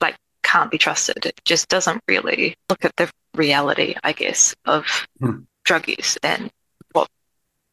[0.00, 1.26] like can't be trusted.
[1.26, 5.40] It just doesn't really look at the reality, I guess, of hmm.
[5.64, 6.50] drug use and
[6.92, 7.08] what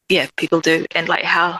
[0.10, 1.60] yeah, people do and like how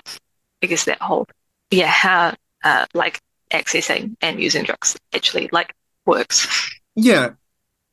[0.62, 1.28] I guess that whole,
[1.72, 2.34] yeah, how
[2.64, 3.20] uh, like
[3.52, 5.74] accessing and using drugs actually like
[6.06, 6.48] works.
[6.96, 7.32] Yeah.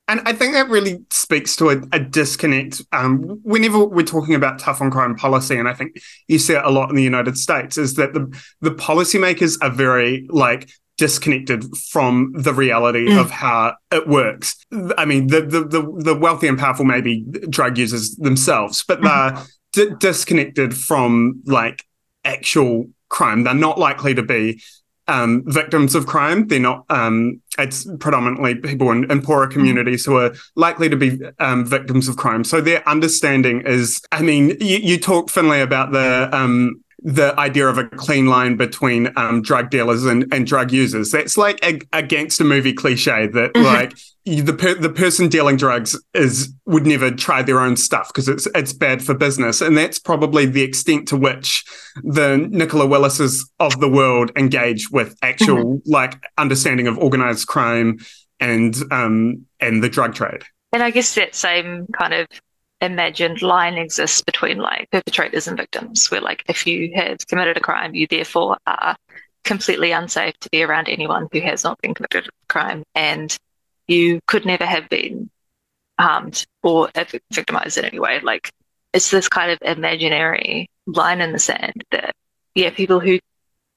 [0.06, 2.82] And I think that really speaks to a, a disconnect.
[2.92, 5.96] Um, whenever we're talking about tough on crime policy, and I think
[6.28, 9.70] you see it a lot in the United States, is that the the policymakers are
[9.70, 13.18] very like disconnected from the reality mm.
[13.18, 14.56] of how it works.
[14.98, 19.00] I mean, the, the the the wealthy and powerful may be drug users themselves, but
[19.00, 19.38] they're
[19.72, 21.82] d- disconnected from like
[22.24, 23.44] actual crime.
[23.44, 24.62] They're not likely to be
[25.06, 26.48] um, victims of crime.
[26.48, 26.84] They're not.
[26.88, 32.08] Um, it's predominantly people in, in poorer communities who are likely to be um, victims
[32.08, 32.44] of crime.
[32.44, 34.00] So their understanding is.
[34.12, 38.56] I mean, you, you talk Finlay about the um, the idea of a clean line
[38.56, 41.10] between um, drug dealers and, and drug users.
[41.10, 43.62] That's like a, a gangster movie cliche that mm-hmm.
[43.62, 43.94] like
[44.24, 48.48] the per- the person dealing drugs is would never try their own stuff because it's
[48.54, 51.62] it's bad for business, and that's probably the extent to which
[52.02, 55.92] the Nicola Willis's of the world engage with actual mm-hmm.
[55.92, 57.98] like understanding of organized crime
[58.40, 60.42] and um and the drug trade.
[60.72, 62.26] And I guess that same kind of
[62.84, 67.60] imagined line exists between like perpetrators and victims, where like if you have committed a
[67.60, 68.96] crime, you therefore are
[69.44, 73.36] completely unsafe to be around anyone who has not been committed a crime, and
[73.86, 75.30] you could never have been
[75.98, 76.90] harmed or
[77.32, 78.20] victimized in any way.
[78.20, 78.50] Like
[78.92, 82.14] it's this kind of imaginary line in the sand that
[82.54, 83.18] yeah, people who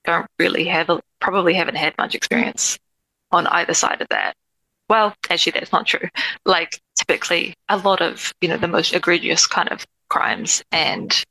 [0.05, 2.77] don't really have a, probably haven't had much experience
[3.31, 4.35] on either side of that
[4.89, 6.07] well, actually, that's not true.
[6.45, 11.23] Like, typically, a lot of, you know, the most egregious kind of crimes and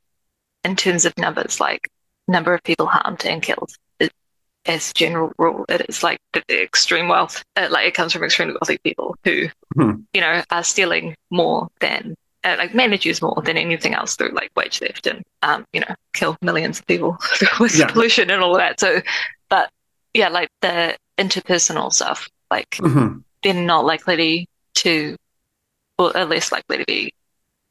[0.63, 1.89] in terms of numbers, like
[2.27, 4.11] number of people harmed and killed, it,
[4.65, 7.43] as general rule, it is like the, the extreme wealth.
[7.55, 10.01] Uh, like, it comes from extremely wealthy people who, hmm.
[10.13, 14.29] you know, are stealing more than uh, like manage use more than anything else through
[14.29, 17.17] like wage theft and um, you know kill millions of people
[17.59, 17.87] with yeah.
[17.87, 18.79] pollution and all that.
[18.79, 19.01] So,
[19.49, 19.69] but
[20.13, 25.15] yeah, like the interpersonal stuff, like mm-hmm they're not likely to,
[25.97, 27.13] or at least likely to be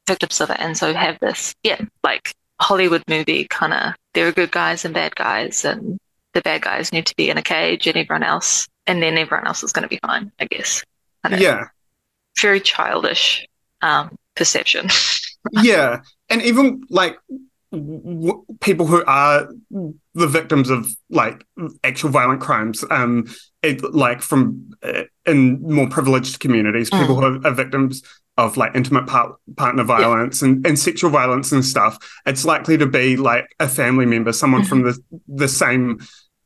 [0.07, 0.59] victims of it.
[0.61, 4.95] And so have this, yeah, like Hollywood movie kind of, there are good guys and
[4.95, 5.99] bad guys, and
[6.33, 9.47] the bad guys need to be in a cage, and everyone else, and then everyone
[9.47, 10.83] else is going to be fine, I guess.
[11.25, 11.69] I yeah.
[12.41, 13.47] Very childish
[13.83, 14.89] um, perception.
[15.53, 16.01] yeah.
[16.29, 17.19] And even like
[17.73, 19.49] w- people who are
[20.15, 21.45] the victims of like
[21.85, 23.27] actual violent crimes, um,
[23.63, 27.01] it, like from uh, in more privileged communities, mm.
[27.01, 28.03] people who are, are, victims
[28.37, 30.49] of like intimate par- partner violence yeah.
[30.49, 34.63] and, and sexual violence and stuff, it's likely to be like a family member, someone
[34.63, 34.69] mm-hmm.
[34.69, 34.99] from the
[35.29, 35.99] the same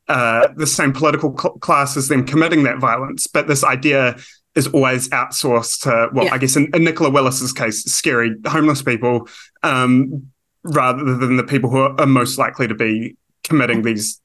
[0.07, 3.27] uh, the same political cl- class as them committing that violence.
[3.27, 4.17] But this idea
[4.55, 6.33] is always outsourced to, well, yeah.
[6.33, 9.29] I guess in, in, Nicola Willis's case, scary homeless people,
[9.63, 10.30] um,
[10.63, 14.21] rather than the people who are, are most likely to be committing these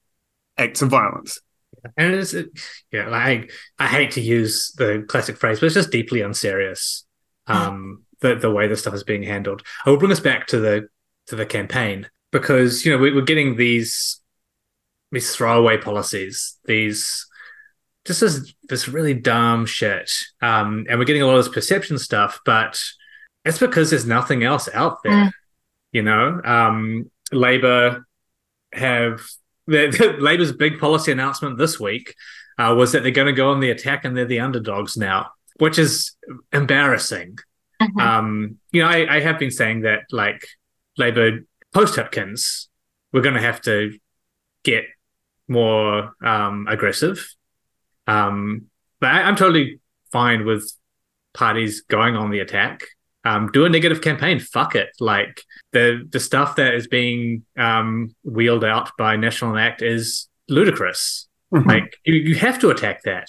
[0.58, 1.40] acts of violence.
[1.96, 2.34] And it's
[2.90, 7.04] yeah, like I hate to use the classic phrase, but it's just deeply unserious.
[7.46, 9.62] Um, the the way this stuff is being handled.
[9.84, 10.88] I will bring us back to the
[11.28, 14.20] to the campaign because you know we, we're getting these
[15.12, 17.26] these throwaway policies, these
[18.04, 20.10] just this this really dumb shit,
[20.40, 22.80] um, and we're getting a lot of this perception stuff, but
[23.44, 25.12] it's because there's nothing else out there.
[25.12, 25.32] Mm.
[25.92, 28.06] You know, um, Labour
[28.72, 29.20] have
[29.66, 32.14] the, the Labour's big policy announcement this week
[32.58, 35.30] uh, was that they're going to go on the attack and they're the underdogs now,
[35.58, 36.12] which is
[36.52, 37.38] embarrassing.
[37.80, 38.00] Mm-hmm.
[38.00, 40.46] Um, you know, I, I, have been saying that like
[40.96, 41.40] Labour
[41.74, 42.68] post Hipkins,
[43.12, 43.98] we're going to have to
[44.64, 44.84] get
[45.46, 47.28] more um, aggressive.
[48.06, 48.66] Um,
[48.98, 49.80] but I, I'm totally
[50.10, 50.72] fine with
[51.34, 52.84] parties going on the attack
[53.26, 54.38] um, do a negative campaign.
[54.38, 54.90] Fuck it.
[55.00, 61.26] Like the the stuff that is being um, wheeled out by National Act is ludicrous.
[61.52, 61.68] Mm-hmm.
[61.68, 63.28] Like you, you have to attack that.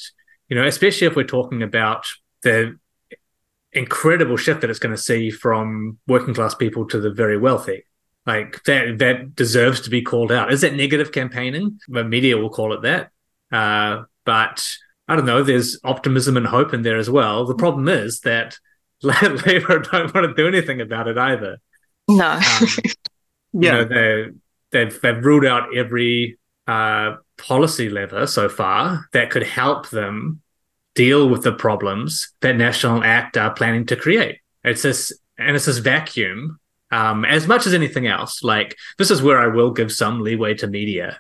[0.50, 2.06] You know, especially if we're talking about
[2.44, 2.78] the
[3.74, 7.84] incredible shift that it's going to see from working class people to the very wealthy.
[8.28, 10.54] Like that that deserves to be called out.
[10.54, 11.80] Is that negative campaigning?
[11.88, 13.10] The media will call it that.
[13.52, 14.64] Uh, but
[15.08, 15.42] I don't know.
[15.42, 17.46] There's optimism and hope in there as well.
[17.46, 18.58] The problem is that
[19.04, 21.58] Labour don't want to do anything about it either.
[22.08, 22.32] No.
[22.32, 22.68] Um, yeah.
[23.54, 24.26] You know, they
[24.72, 26.38] they've they've ruled out every
[26.68, 30.42] uh, policy lever so far that could help them
[30.94, 34.40] deal with the problems that National Act are planning to create.
[34.64, 36.60] It's this and it's this vacuum.
[36.92, 40.54] Um, as much as anything else, like this is where I will give some leeway
[40.56, 41.20] to media.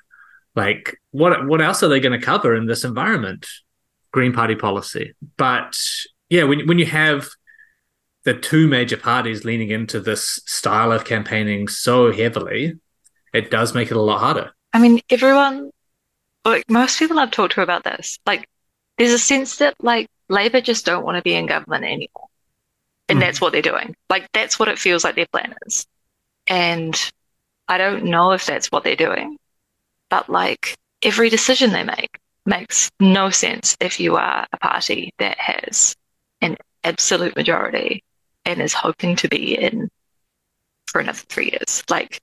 [0.56, 3.48] Like, what what else are they going to cover in this environment?
[4.12, 5.78] Green Party policy, but
[6.30, 7.28] yeah, when when you have
[8.28, 12.78] the two major parties leaning into this style of campaigning so heavily,
[13.34, 14.52] it does make it a lot harder.
[14.74, 15.72] I mean, everyone,
[16.44, 18.46] like most people I've talked to about this, like
[18.98, 22.28] there's a sense that like Labour just don't want to be in government anymore.
[23.08, 23.22] And mm.
[23.22, 23.96] that's what they're doing.
[24.10, 25.88] Like that's what it feels like their plan is.
[26.48, 27.12] And
[27.70, 29.38] I don't know if that's what they're doing,
[30.10, 35.38] but like every decision they make makes no sense if you are a party that
[35.38, 35.96] has
[36.42, 38.04] an absolute majority
[38.48, 39.90] and is hoping to be in
[40.88, 41.84] for another three years.
[41.90, 42.20] Like,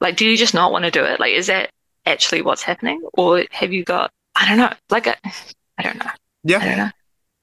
[0.00, 1.20] like, do you just not want to do it?
[1.20, 1.70] Like, is that
[2.06, 5.16] actually what's happening, or have you got I don't know, like a,
[5.78, 6.90] I don't know, I Yeah, don't know.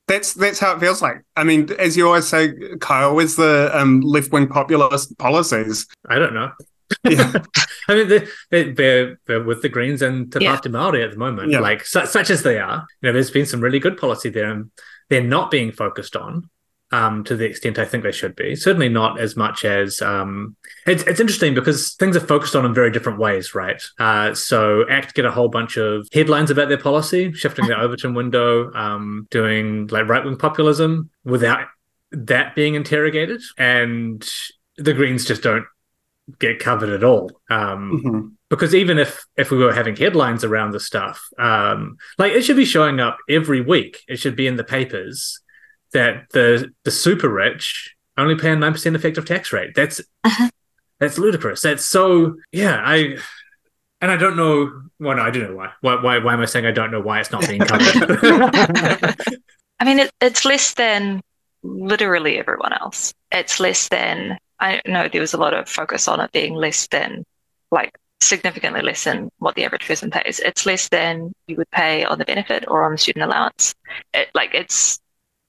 [0.08, 1.22] that's that's how it feels like.
[1.38, 5.88] I mean, as you always say, Kyle, is the um, left wing populist policies.
[6.10, 6.52] I don't know.
[7.10, 7.32] Yeah.
[7.88, 10.58] I mean, they're, they're, they're, they're with the Greens and Te Yeah.
[10.58, 11.62] Pāti Māori at the moment, Yeah.
[11.62, 12.86] like su- such as they are.
[13.02, 14.72] You know, there's been some really good policy there, and
[15.10, 16.50] they're not being focused on
[16.92, 18.56] um, to the extent I think they should be.
[18.56, 21.04] Certainly not as much as um, it's.
[21.04, 23.82] It's interesting because things are focused on in very different ways, right?
[24.00, 28.14] Uh, so ACT get a whole bunch of headlines about their policy, shifting the Overton
[28.14, 31.68] window, um, doing like right wing populism without
[32.12, 34.28] that being interrogated, and
[34.78, 35.66] the Greens just don't
[36.40, 37.30] get covered at all.
[37.50, 38.32] Um, Mhm.
[38.50, 42.56] because even if if we were having headlines around the stuff, um, like it should
[42.56, 44.02] be showing up every week.
[44.08, 45.41] It should be in the papers
[45.94, 49.72] that the the super rich only pay a nine percent effective tax rate.
[49.76, 50.50] That's Uh-huh.
[51.00, 51.62] that's ludicrous.
[51.62, 52.82] That's so yeah.
[52.84, 53.18] I
[54.02, 54.82] and I don't know.
[55.00, 55.72] Well, no, I do know why.
[55.82, 55.96] Why?
[56.02, 56.18] Why?
[56.20, 59.16] Why am I saying I don't know why it's not being covered?
[59.80, 61.22] I mean, it, it's less than
[61.64, 63.14] literally everyone else.
[63.32, 66.88] It's less than, I know there was a lot of focus on it being less
[66.88, 67.24] than,
[67.72, 70.40] like, significantly less than what the average person pays.
[70.40, 73.74] It's less than you would pay on the benefit or on the student allowance.
[74.14, 75.00] It, like, it's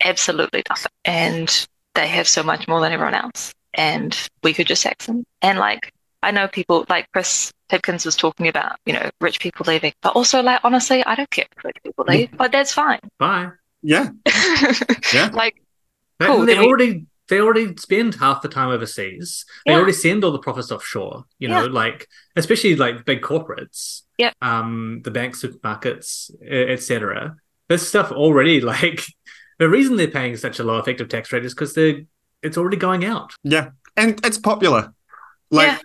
[0.04, 0.90] absolutely nothing.
[1.04, 3.52] And they have so much more than everyone else.
[3.74, 5.24] And we could just tax them.
[5.40, 5.92] And, like,
[6.22, 10.14] I know people like Chris Hipkins was talking about, you know, rich people leaving, but
[10.14, 13.00] also, like, honestly, I don't care if rich people leave, but that's fine.
[13.18, 13.48] Bye.
[13.82, 14.10] Yeah,
[15.12, 15.30] Yeah.
[15.32, 15.56] Like,
[16.20, 19.44] They, Cool, they then we- already they already spend half the time overseas.
[19.64, 19.78] They Yeah.
[19.78, 21.24] already send all the profits offshore.
[21.38, 24.02] You know, like especially like big corporates.
[24.18, 24.34] Yep.
[24.42, 27.36] Um, the bank supermarkets, etc.
[27.68, 29.02] This stuff already like
[29.62, 32.00] the reason they're paying such a low effective tax rate is because they're
[32.42, 33.32] it's already going out.
[33.44, 34.92] yeah, and it's popular.
[35.50, 35.78] Like Yeah.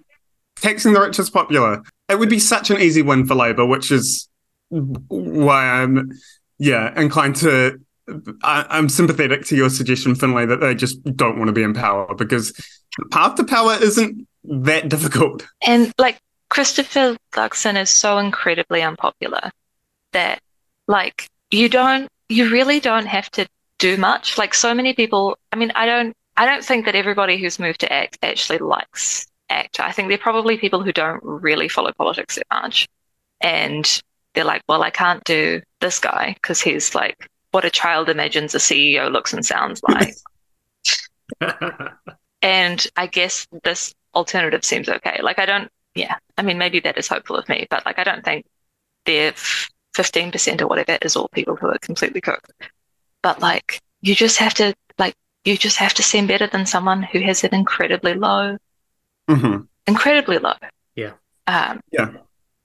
[0.55, 1.83] taxing the rich is popular.
[2.09, 4.27] It would be such an easy win for Labour, which is
[4.69, 6.11] why I'm
[6.57, 7.79] yeah inclined to.
[8.41, 11.73] I, I'm sympathetic to your suggestion, Finlay, that they just don't want to be in
[11.73, 12.53] power because
[12.97, 15.45] the path to power isn't that difficult.
[15.61, 16.17] And like
[16.49, 19.51] Christopher Luxon is so incredibly unpopular
[20.13, 20.39] that
[20.87, 23.45] like you don't you really don't have to
[23.79, 24.37] do much.
[24.37, 27.79] Like so many people I mean I don't I don't think that everybody who's moved
[27.81, 29.79] to ACT actually likes ACT.
[29.79, 32.87] I think they're probably people who don't really follow politics that much.
[33.41, 34.01] And
[34.33, 38.53] they're like, well, I can't do this guy because he's like what a child imagines
[38.53, 40.15] a CEO looks and sounds like.
[42.41, 45.19] And I guess this alternative seems okay.
[45.21, 48.03] Like, I don't, yeah, I mean, maybe that is hopeful of me, but like, I
[48.03, 48.45] don't think
[49.05, 49.31] their
[49.95, 52.51] 15% or whatever is all people who are completely cooked.
[53.23, 55.15] But like, you just have to, like,
[55.45, 58.57] you just have to seem better than someone who has an incredibly low,
[59.29, 59.57] hmm
[59.87, 60.53] incredibly low.
[60.95, 61.13] Yeah.
[61.47, 62.11] Um, Yeah.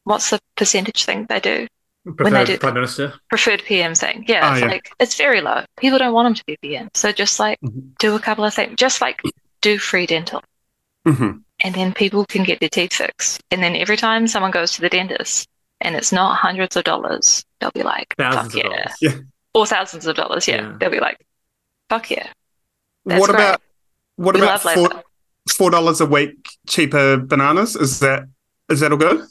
[0.04, 1.68] What's the percentage thing they do?
[2.16, 3.14] Preferred do- prime minister.
[3.30, 4.24] Preferred PM thing.
[4.26, 4.66] Yeah, Oh, it's yeah.
[4.66, 5.64] like, it's very low.
[5.78, 6.88] People don't want them to be PM.
[6.94, 7.96] So just like, Mhm.
[7.98, 8.74] do a couple of things.
[8.76, 9.20] Just like,
[9.60, 10.42] do free dental.
[11.06, 13.40] hmm and then people can get their teeth fixed.
[13.52, 15.48] And then every time someone goes to the dentist
[15.80, 18.62] and it's not hundreds of dollars, they'll be like, Thousands of yeah.
[18.64, 18.94] dollars.
[19.00, 19.14] Yeah.
[19.54, 20.62] Or thousands of dollars, yeah.
[20.62, 20.76] Yeah.
[20.78, 21.24] They'll be like,
[21.88, 22.28] fuck yeah.
[23.04, 23.34] What great.
[23.34, 23.60] about
[24.16, 24.88] what we about four
[25.50, 27.76] four dollars a week cheaper bananas?
[27.76, 28.24] Is that
[28.68, 29.26] is that all good?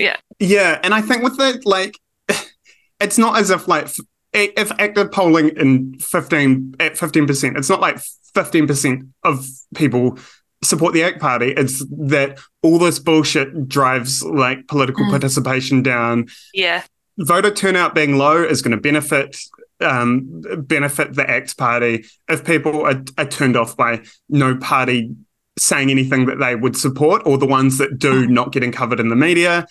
[0.00, 1.98] Yeah, yeah, and I think with that, like,
[3.00, 3.88] it's not as if like
[4.32, 8.00] if active polling in fifteen at fifteen percent, it's not like
[8.34, 10.18] fifteen percent of people
[10.62, 11.52] support the ACT Party.
[11.56, 15.10] It's that all this bullshit drives like political Mm.
[15.10, 16.28] participation down.
[16.52, 16.82] Yeah.
[17.18, 19.36] Voter turnout being low is going to benefit
[19.82, 25.14] um, benefit the ACT Party if people are, are turned off by no party
[25.58, 29.08] saying anything that they would support, or the ones that do not getting covered in
[29.08, 29.66] the media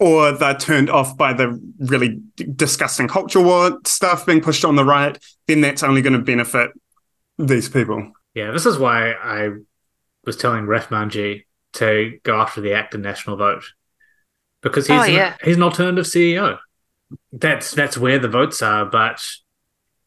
[0.00, 2.20] or they're turned off by the really
[2.56, 6.70] disgusting culture war stuff being pushed on the right, then that's only going to benefit
[7.38, 8.12] these people.
[8.34, 9.50] Yeah, this is why I
[10.24, 11.44] was telling Raf Manji
[11.74, 13.64] to go after the ACT and National Vote
[14.62, 15.36] because he's Oh, an, yeah.
[15.42, 16.58] he's an alternative CEO.
[17.32, 18.84] That's that's where the votes are.
[18.86, 19.20] But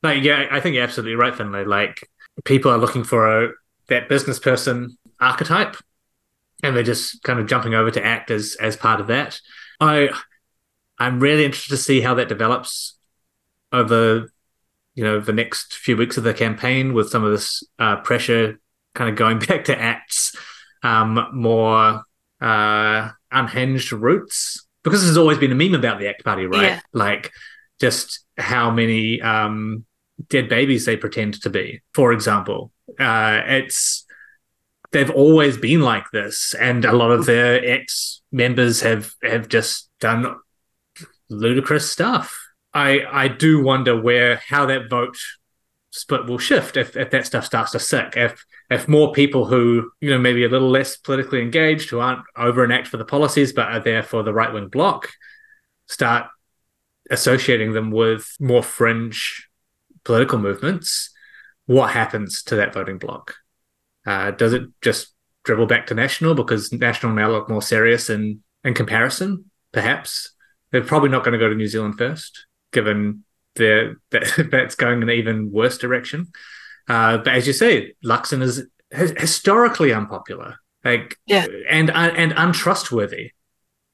[0.03, 1.65] like, yeah, I think you're absolutely right, Finlay.
[1.65, 2.09] Like,
[2.43, 3.49] people are looking for a
[3.87, 5.77] that business person archetype,
[6.63, 9.39] and they're just kind of jumping over to ACT as as part of that.
[9.79, 10.09] I
[10.97, 12.97] I'm really interested to see how that develops
[13.71, 14.29] over
[14.95, 18.59] you know the next few weeks of the campaign with some of this uh, pressure
[18.97, 20.35] kind of going back to acts
[20.83, 22.03] um, more
[22.41, 26.79] uh, unhinged roots because there's always been a meme about the act party right Yeah.
[26.93, 27.31] like
[27.79, 29.85] just how many um,
[30.29, 34.05] dead babies they pretend to be for example uh, it's
[34.91, 39.89] they've always been like this, and a lot of their ex members have have just
[39.99, 40.33] done
[41.29, 42.39] ludicrous stuff.
[42.73, 45.17] I I do wonder where how that vote
[45.91, 48.13] split will shift if, if that stuff starts to sick.
[48.15, 52.23] If if more people who you know maybe a little less politically engaged, who aren't
[52.35, 55.09] over and enact for the policies but are there for the right wing bloc,
[55.87, 56.27] start
[57.09, 59.47] associating them with more fringe
[60.03, 61.11] political movements,
[61.65, 63.35] what happens to that voting bloc?
[64.05, 65.13] Uh, does it just
[65.43, 69.45] dribble back to national because national now look more serious in in comparison?
[69.71, 70.33] Perhaps
[70.71, 73.23] they're probably not going to go to New Zealand first, given
[73.55, 73.95] that,
[74.51, 76.27] that's going in an even worse direction.
[76.87, 81.45] Uh, but as you say, Luxon is historically unpopular, like Yeah.
[81.69, 83.31] and and untrustworthy.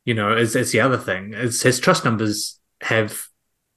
[0.05, 1.33] You know, is is the other thing.
[1.33, 3.23] Is his trust numbers have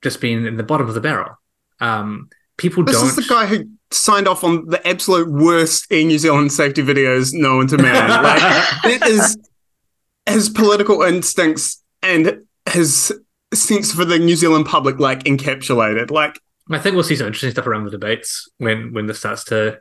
[0.02, 1.36] just been in the bottom of the barrel.
[1.80, 3.06] Um, people This don't.
[3.06, 7.32] is the guy who signed off on the absolute worst in New Zealand safety videos
[7.32, 8.08] known to man.
[8.22, 8.40] like,
[8.82, 9.38] that is
[10.26, 13.12] his political instincts and his
[13.54, 16.10] sense for the New Zealand public like encapsulated.
[16.10, 16.40] Like
[16.70, 19.78] I think we'll see some interesting stuff around the debates when when this starts to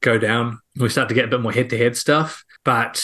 [0.00, 0.60] go down.
[0.76, 3.02] We start to get a bit more head to head stuff, but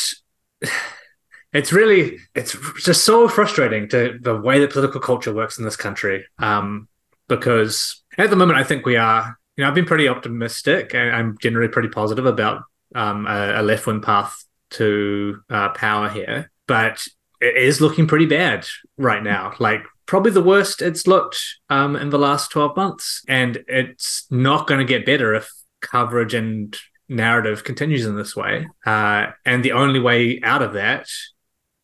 [1.52, 5.76] it's really it's just so frustrating to the way that political culture works in this
[5.76, 6.26] country.
[6.38, 6.88] Um,
[7.28, 9.38] because at the moment, I think we are.
[9.56, 12.62] You know, I've been pretty optimistic, and I'm generally pretty positive about
[12.94, 17.06] um, a, a left wing path to uh, power here, but
[17.40, 18.66] it is looking pretty bad
[18.96, 19.54] right now.
[19.58, 23.22] Like probably the worst it's looked um, in the last 12 months.
[23.28, 25.50] And it's not going to get better if
[25.80, 26.76] coverage and
[27.08, 28.66] narrative continues in this way.
[28.84, 31.08] Uh, and the only way out of that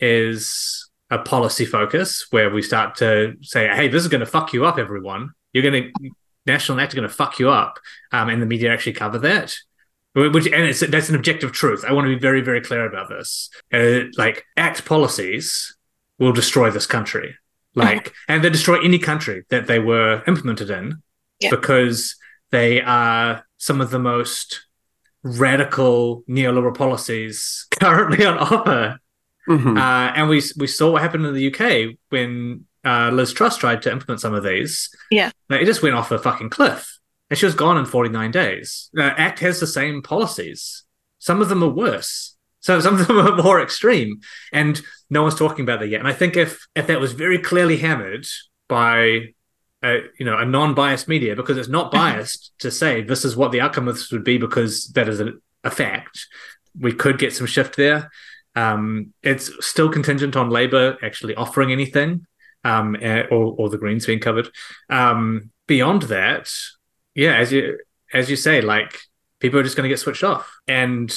[0.00, 4.52] is a policy focus where we start to say, hey, this is going to fuck
[4.52, 5.30] you up, everyone.
[5.52, 6.10] You're going to,
[6.46, 7.78] national act are going to fuck you up.
[8.12, 9.54] Um, and the media actually cover that.
[10.14, 11.84] Which and it's that's an objective truth.
[11.86, 13.50] I want to be very very clear about this.
[13.72, 15.76] Uh, like act policies
[16.18, 17.36] will destroy this country.
[17.84, 21.02] Like and they destroy any country that they were implemented in
[21.40, 21.50] Yeah.
[21.50, 22.16] because
[22.50, 24.66] they are some of the most
[25.22, 28.98] radical neoliberal policies currently on offer.
[29.48, 29.76] mhm.
[29.78, 33.82] Uh, and we we saw what happened in the UK when uh, Liz Truss tried
[33.82, 34.88] to implement some of these.
[35.10, 35.30] Yeah.
[35.50, 36.98] like, it just went off a fucking cliff,
[37.28, 38.88] and she was gone in forty nine days.
[38.96, 40.84] Uh, ACT has the same policies.
[41.18, 42.36] Some of them are worse.
[42.68, 44.20] So some of them are more extreme,
[44.52, 46.00] and no one's talking about that yet.
[46.00, 48.26] And I think if if that was very clearly hammered
[48.68, 49.32] by
[49.82, 53.52] a, you know a non-biased media, because it's not biased to say this is what
[53.52, 55.32] the outcome of this would be because that is a,
[55.64, 56.26] a fact,
[56.78, 58.10] we could get some shift there.
[58.54, 62.26] Um, it's still contingent on Labour actually offering anything,
[62.64, 62.96] um,
[63.30, 64.50] or, or the Greens being covered.
[64.90, 66.52] Um, beyond that,
[67.14, 67.78] yeah, as you
[68.12, 69.00] as you say, like
[69.40, 71.10] people are just going to get switched off, and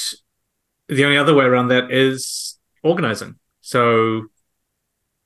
[0.91, 3.35] the only other way around that is organizing.
[3.61, 4.25] So,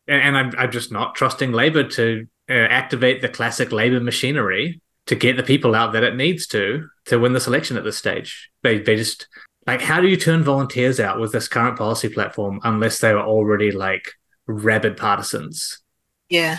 [0.07, 4.81] and, and I'm I'm just not trusting Labour to uh, activate the classic Labour machinery
[5.07, 7.97] to get the people out that it needs to to win this election at this
[7.97, 8.51] stage.
[8.61, 9.27] They they just
[9.65, 13.21] like how do you turn volunteers out with this current policy platform unless they were
[13.21, 14.13] already like
[14.45, 15.81] rabid partisans?
[16.29, 16.57] Yeah.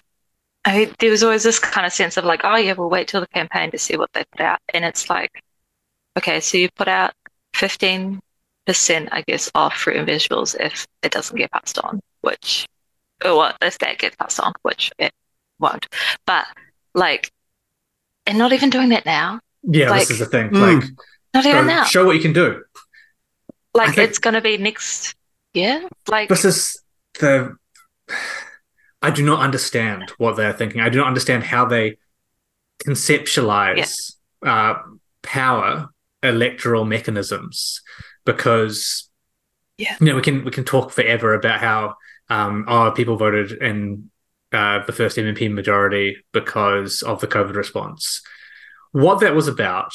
[0.64, 3.20] I, there was always this kind of sense of like, oh yeah, we'll wait till
[3.20, 4.59] the campaign to see what they put out.
[4.74, 5.30] And it's like,
[6.18, 7.12] okay, so you put out
[8.66, 12.66] 15%, I guess, off fruit and vegetables if it doesn't get passed on, which,
[13.24, 15.12] or what, if that gets passed on, which it
[15.58, 15.86] won't.
[16.26, 16.46] But
[16.94, 17.30] like,
[18.26, 19.40] and not even doing that now.
[19.62, 20.50] Yeah, Like- this is the thing.
[20.50, 20.80] Mm.
[20.80, 20.90] Like,
[21.34, 21.84] Not even go- now.
[21.84, 22.62] show what you can do.
[23.74, 25.14] Like, think- it's going to be next
[25.54, 25.88] year.
[26.08, 26.82] Like, This is
[27.20, 27.56] the.
[29.02, 30.80] I do not understand what they're thinking.
[30.80, 31.98] I do not understand how they
[32.84, 34.14] conceptualize
[34.44, 34.74] uh,
[35.22, 35.88] power
[36.22, 37.82] electoral mechanisms
[38.27, 39.09] because
[39.79, 39.97] Yeah.
[40.01, 41.95] you know we can we can talk forever about how
[42.29, 44.11] um oh people voted in
[44.53, 48.22] uh, the first MMP majority because of the COVID response.
[48.93, 49.93] What that was about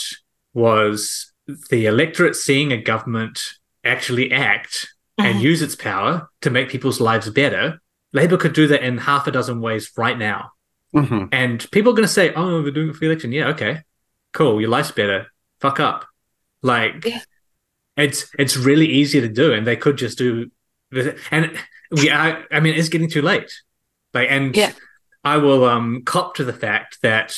[0.53, 1.31] was
[1.69, 3.39] the electorate seeing a government
[3.83, 5.41] actually act and Mhm.
[5.41, 7.79] use its power to make people's lives better.
[8.13, 10.51] Labour could do that in half a dozen ways right now.
[10.93, 11.29] Mhm.
[11.31, 13.31] And people are going to say, oh, we're doing it for the election.
[13.31, 13.81] Yeah, okay.
[14.33, 14.59] Cool.
[14.59, 15.27] Your life's better.
[15.61, 16.05] Fuck up.
[16.61, 17.21] Like, Yeah.
[18.01, 19.53] It's it's really easy to do.
[19.53, 20.51] And they could just do
[20.91, 21.19] this.
[21.31, 21.57] And
[21.91, 23.51] we are, I mean, it's getting too late.
[24.13, 24.73] Like, and Yeah.
[25.23, 27.35] I will um cop to the fact that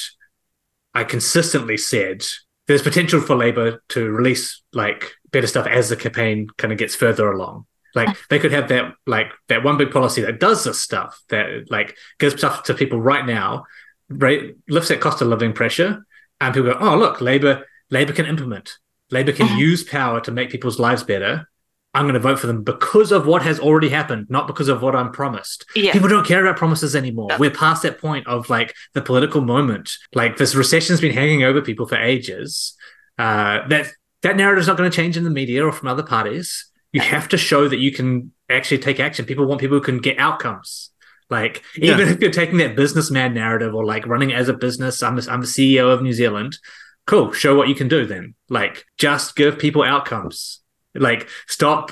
[0.94, 2.24] I consistently said
[2.68, 6.96] there's potential for Labour to release like better stuff as the campaign kind of gets
[6.96, 7.66] further along.
[7.96, 11.70] Like they could have that like that one big policy that does this stuff that
[11.70, 13.66] like gives stuff to people right now,
[14.10, 16.06] right, lifts that cost of living pressure,
[16.40, 18.78] and people go, oh look, Labour Labour can implement,
[19.14, 21.48] Labour can use power to make people's lives better,
[21.94, 24.82] I'm going to vote for them because of what has already happened, not because of
[24.82, 25.66] what I'm promised.
[25.76, 25.92] Yeah.
[25.94, 27.30] People don't care about promises anymore.
[27.38, 29.92] We're past that point of like the political moment.
[30.16, 32.76] Like this recession's been hanging over people for ages.
[33.20, 33.92] Uh, that
[34.24, 36.66] that narrative's not going to change in the media or from other parties.
[36.94, 39.26] You have to show that you can actually take action.
[39.26, 40.90] People want people who can get outcomes.
[41.30, 41.94] Like Yeah.
[41.94, 45.22] even if you're taking that businessman narrative or like running as a business, I'm a,
[45.30, 46.58] I'm the CEO of New Zealand.
[47.06, 48.36] Cool, show what you can do then.
[48.50, 50.62] Like just give people outcomes.
[50.96, 51.92] Like stop.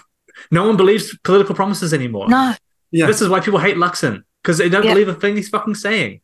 [0.51, 2.29] No one believes political promises anymore.
[2.29, 2.53] No.
[2.91, 3.07] Yeah.
[3.07, 4.93] This is why people hate Luxon because they don't Yeah.
[4.93, 6.21] believe a thing he's fucking saying.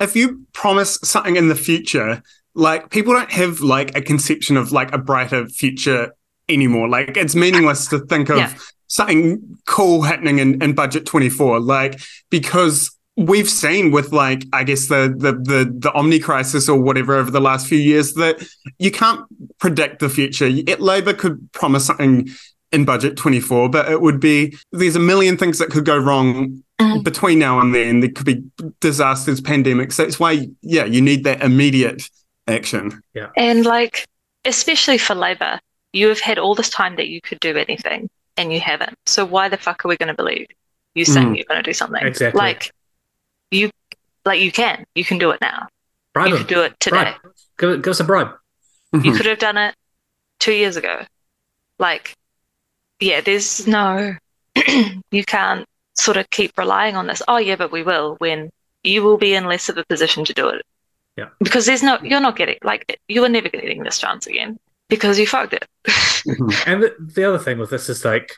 [0.00, 2.22] if you promise something in the future,
[2.54, 6.14] like people don't have like a conception of like a brighter future
[6.48, 6.88] anymore.
[6.88, 8.54] Like it's meaningless to think of Yeah.
[8.86, 11.60] something cool happening in, in budget 24.
[11.60, 16.80] Like because we've seen with like I guess the the the the Omni crisis or
[16.80, 18.42] whatever over the last few years that
[18.78, 19.24] you can't
[19.58, 20.46] predict the future.
[20.46, 22.28] It, Labour could promise something
[22.72, 26.62] in budget 24, but it would be there's a million things that could go wrong
[26.80, 27.04] Mhm.
[27.04, 28.00] between now and then.
[28.00, 28.42] There could be
[28.80, 29.96] disasters, pandemics.
[29.96, 32.08] That's why, yeah, you need that immediate
[32.46, 33.02] action.
[33.12, 34.06] yeah And like,
[34.44, 35.60] especially for Labour,
[35.92, 38.94] you have had all this time that you could do anything and you haven't.
[39.04, 40.46] So why the fuck are we going to believe
[40.94, 41.36] you saying Mm.
[41.36, 42.02] you're going to do something?
[42.06, 42.38] Exactly.
[42.38, 42.70] Like,
[43.50, 43.70] you,
[44.24, 45.68] like you can, you can do it now.
[46.14, 46.38] Bribe you him.
[46.40, 47.14] could do it today.
[47.22, 47.34] Bribe.
[47.58, 48.32] Give, give us a bribe.
[48.92, 49.16] You Mhm.
[49.16, 49.74] could have done it
[50.40, 51.02] two years ago.
[51.78, 52.14] Like,
[52.98, 54.14] yeah, there's no,
[55.10, 57.22] you can't sort of keep relying on this.
[57.28, 58.50] Oh, yeah, but we will when
[58.82, 60.62] you will be in less of a position to do it.
[61.16, 61.28] Yeah.
[61.40, 65.18] Because there's no, you're not getting, like, you are never getting this chance again because
[65.18, 65.66] you fucked it.
[66.26, 66.66] Mhm.
[66.66, 68.32] And the, the other thing with this is like,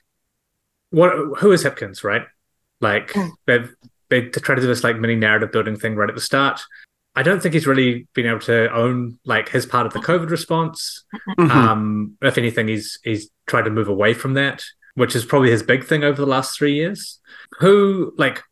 [0.91, 1.11] what?
[1.39, 2.23] Who is Hipkins, right?
[2.81, 3.31] Like Mm.
[3.47, 3.75] they've
[4.21, 6.61] they try to do this like mini narrative building thing right at the start.
[7.15, 10.31] I don't think he's really been able to own like his part of the COVID
[10.31, 11.05] response.
[11.39, 11.51] Mhm.
[11.51, 14.63] Um, if anything, he's he's tried to move away from that,
[14.95, 17.21] which is probably his big thing over the last three years.
[17.61, 18.43] Who like,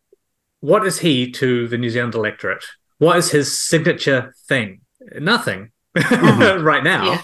[0.60, 2.64] what is he to the New Zealand electorate?
[2.98, 4.80] What is his signature thing?
[5.18, 6.62] Nothing Mhm.
[6.62, 7.04] right now.
[7.04, 7.22] Yeah.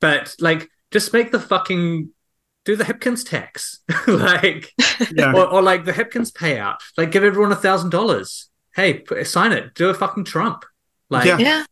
[0.00, 2.10] But like, just make the fucking
[2.64, 4.72] do the Hipkins tax, like,
[5.12, 5.32] yeah.
[5.32, 6.76] or, or like the Hipkins payout.
[6.96, 8.48] Like, give everyone a thousand dollars.
[8.74, 9.74] Hey, p- sign it.
[9.74, 10.64] Do a fucking Trump.
[11.08, 11.38] Like, Yeah.
[11.38, 11.64] Yeah.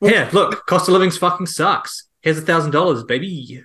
[0.00, 2.06] yeah, look, cost of living fucking sucks.
[2.22, 3.62] Here's a thousand dollars, baby.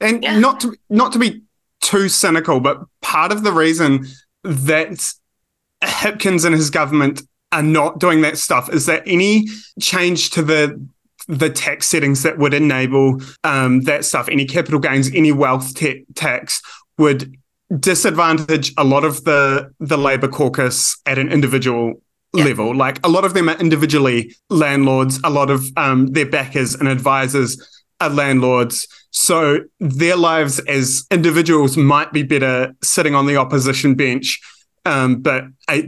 [0.00, 0.38] And Yeah.
[0.38, 1.42] not to not to be
[1.80, 4.06] too cynical, but part of the reason
[4.44, 5.12] that
[5.82, 7.22] Hipkins and his government
[7.52, 9.46] are not doing that stuff is that any
[9.80, 10.80] change to the
[11.38, 16.02] the tax settings that would enable um, that stuff, any capital gains, any wealth ta-
[16.14, 16.60] tax,
[16.98, 17.36] would
[17.78, 22.02] disadvantage a lot of the the Labour caucus at an individual
[22.34, 22.44] Yeah.
[22.44, 22.74] level.
[22.74, 25.20] Like a lot of them are individually landlords.
[25.24, 27.50] A lot of um, their backers and advisors
[28.00, 28.86] are landlords.
[29.12, 34.40] So their lives as individuals might be better sitting on the opposition bench,
[34.84, 35.82] um, but uh,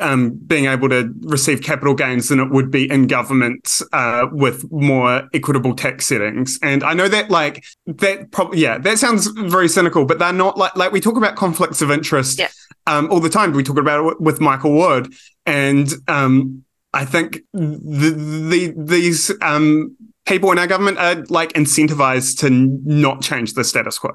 [0.00, 4.70] um, being able to receive capital gains than it would be in government uh, with
[4.72, 6.58] more equitable tax settings.
[6.62, 10.58] And I know that, like that, probably yeah, that sounds very cynical, but they're not
[10.58, 12.48] like like we talk about conflicts of interest Yeah.
[12.86, 13.52] um, all the time.
[13.52, 15.12] We talk about it with Michael Wood,
[15.46, 22.38] and um, I think the, the these um, people in our government are like incentivized
[22.40, 24.10] to not change the status quo.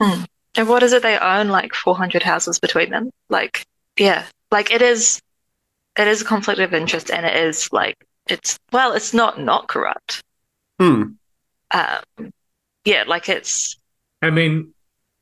[0.00, 1.48] And what is it they own?
[1.48, 3.10] Like 400 houses between them?
[3.28, 3.66] Like,
[3.98, 5.20] yeah, like it is,
[5.98, 7.96] it is a conflict of interest and it is like,
[8.28, 10.22] it's, well, it's not not corrupt.
[10.80, 11.02] Hmm.
[11.72, 12.30] Um,
[12.84, 13.76] yeah, like it's,
[14.22, 14.72] I mean,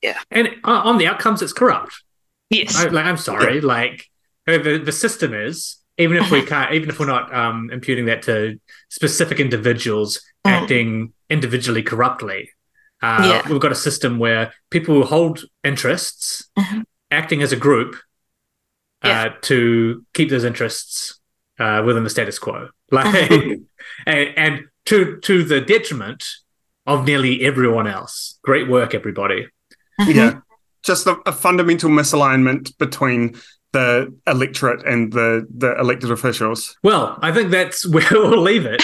[0.03, 0.18] Yeah.
[0.31, 2.03] and on the outcomes, it's corrupt.
[2.51, 2.77] yes.
[2.77, 4.09] I, like, I'm sorry, like
[4.47, 8.07] uh, the the system is even if we can't, even if we're not um, imputing
[8.07, 8.59] that to
[8.91, 10.51] specific individuals Mm.
[10.51, 12.51] acting individually corruptly.
[13.01, 13.49] Uh, Yeah.
[13.51, 16.85] We've got a system where people will hold interests, Mhm.
[17.11, 17.97] acting as a group,
[19.05, 21.21] uh, to keep those interests
[21.59, 23.31] uh, within the status quo, like,
[24.07, 26.25] and, and to to the detriment
[26.87, 28.39] of nearly everyone else.
[28.43, 29.49] Great work, everybody.
[30.01, 30.15] Mhm.
[30.15, 30.41] Yeah.
[30.83, 33.37] Just a, a fundamental misalignment between
[33.73, 36.77] the electorate and the, the elected officials.
[36.83, 38.83] Well, I think that's where we'll leave it.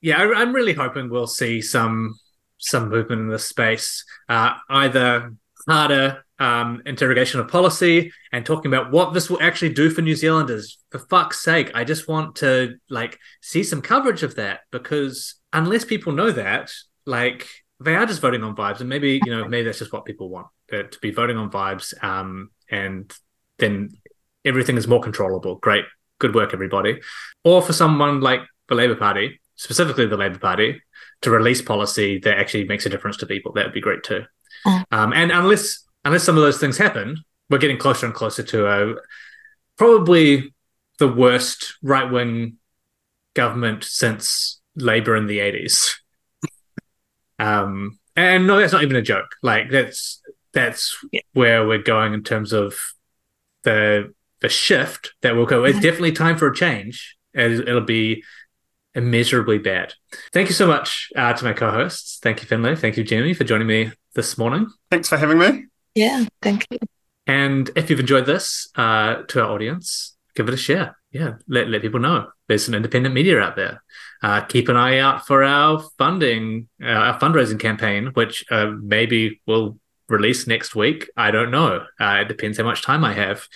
[0.00, 2.18] yeah, I, I'm really hoping we'll see some
[2.58, 5.34] some movement in this space, uh, either
[5.66, 10.16] harder um, interrogation of policy and talking about what this will actually do for New
[10.16, 10.78] Zealanders.
[10.90, 15.84] For fuck's sake, I just want to like see some coverage of that because unless
[15.84, 16.72] people know that,
[17.04, 17.46] like
[17.78, 20.30] they are just voting on vibes, and maybe you know maybe that's just what people
[20.30, 23.12] want uh, to be voting on vibes, um, and
[23.58, 23.90] then
[24.44, 25.56] everything is more controllable.
[25.56, 25.84] Great,
[26.18, 27.00] good work, everybody.
[27.44, 30.80] Or for someone like the Labour Party, specifically the Labour Party,
[31.20, 34.24] to release policy that actually makes a difference to people, that would be great too.
[34.66, 34.84] Mm.
[34.90, 37.16] Um, and unless unless some of those things happen,
[37.48, 38.94] we're getting closer and closer to a
[39.76, 40.54] probably
[40.98, 42.56] the worst right wing
[43.34, 45.94] government since Labour in the 80s.
[47.38, 49.34] Um, and no, that's not even a joke.
[49.42, 50.20] Like that's
[50.52, 51.22] that's Yeah.
[51.32, 52.74] where we're going in terms of
[53.62, 55.64] the the shift that will go.
[55.64, 57.16] It's definitely time for a change.
[57.32, 58.22] and It'll be
[58.94, 59.94] immeasurably bad.
[60.34, 62.18] Thank you so much uh, to my co-hosts.
[62.22, 62.76] Thank you, Finlay.
[62.76, 64.66] Thank you, Jamie, for joining me this morning.
[64.90, 65.69] Thanks for having me.
[65.94, 66.78] Yeah, thank you.
[67.26, 70.96] And if you've enjoyed this, uh, to our audience, give it a share.
[71.12, 73.82] Yeah, let, let people know there's some independent media out there.
[74.22, 79.40] Uh, keep an eye out for our funding, uh, our fundraising campaign, which uh, maybe
[79.46, 79.78] will
[80.08, 81.08] release next week.
[81.16, 81.84] I don't know.
[81.98, 83.46] Uh, it depends how much time I have.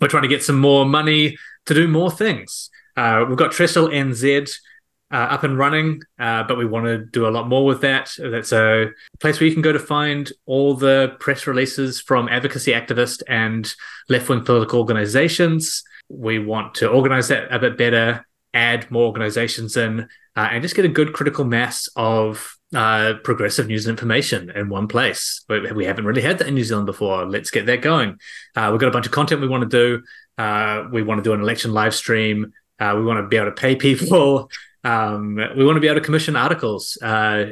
[0.00, 2.70] We're trying to get some more money to do more things.
[2.96, 4.52] Uh, we've got Trestle NZ
[5.14, 8.10] uh, up and running, uh, but we want to do a lot more with that.
[8.18, 8.88] That's a
[9.20, 13.72] place where you can go to find all the press releases from advocacy activists and
[14.08, 15.84] left wing political organizations.
[16.08, 20.74] We want to organize that a bit better, add more organizations in, uh, and just
[20.74, 25.44] get a good critical mass of uh, progressive news and information in one place.
[25.48, 27.24] We, we haven't really had that in New Zealand before.
[27.24, 28.18] Let's get that going.
[28.56, 30.02] Uh, we've got a bunch of content we want to do.
[30.42, 32.52] Uh, we want to do an election live stream.
[32.80, 34.50] We want to be able to pay people.
[34.84, 37.46] Um, we want to be able to commission articles uh,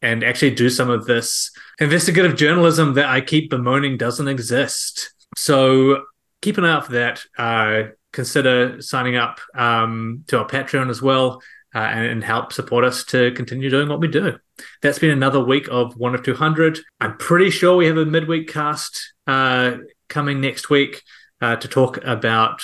[0.00, 1.50] and actually do some of this
[1.80, 5.12] investigative journalism that I keep bemoaning doesn't exist.
[5.36, 6.04] So
[6.40, 7.22] keep an eye out for that.
[7.36, 11.42] Uh, consider signing up um, to our Patreon as well
[11.74, 14.38] uh, and, and help support us to continue doing what we do.
[14.82, 16.78] That's been another week of one of 200.
[17.00, 21.02] I'm pretty sure we have a midweek cast uh, coming next week
[21.40, 22.62] uh, to talk about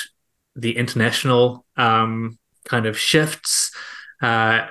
[0.57, 3.73] the international um, kind of shifts
[4.23, 4.67] uh,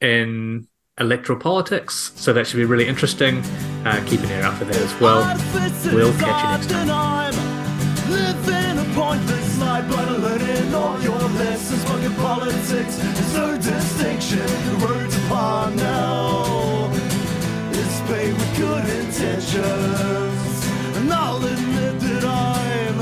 [0.00, 0.68] in
[0.98, 2.12] electoral politics.
[2.16, 3.42] So that should be really interesting.
[3.84, 5.20] Uh, keep an ear out for that as well.
[5.94, 7.34] We'll catch you next time.
[8.10, 11.84] Living a pointless life, but learning all your lessons.
[11.84, 14.38] Fucking politics, there's no distinction.
[14.38, 16.90] The road's upon now.
[17.72, 20.66] It's paved with good intentions.
[20.96, 23.00] And I'll admit that I'm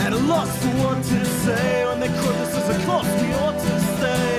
[0.00, 3.32] at a loss for what to say when they quote this as a cost we
[3.34, 4.33] ought to stay.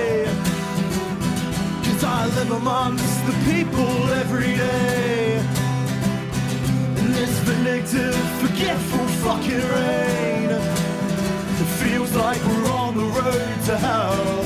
[2.04, 5.38] I live amongst the people every day.
[7.00, 10.50] In this vindictive, forgetful fucking rain.
[11.62, 14.45] It feels like we're on the road to hell.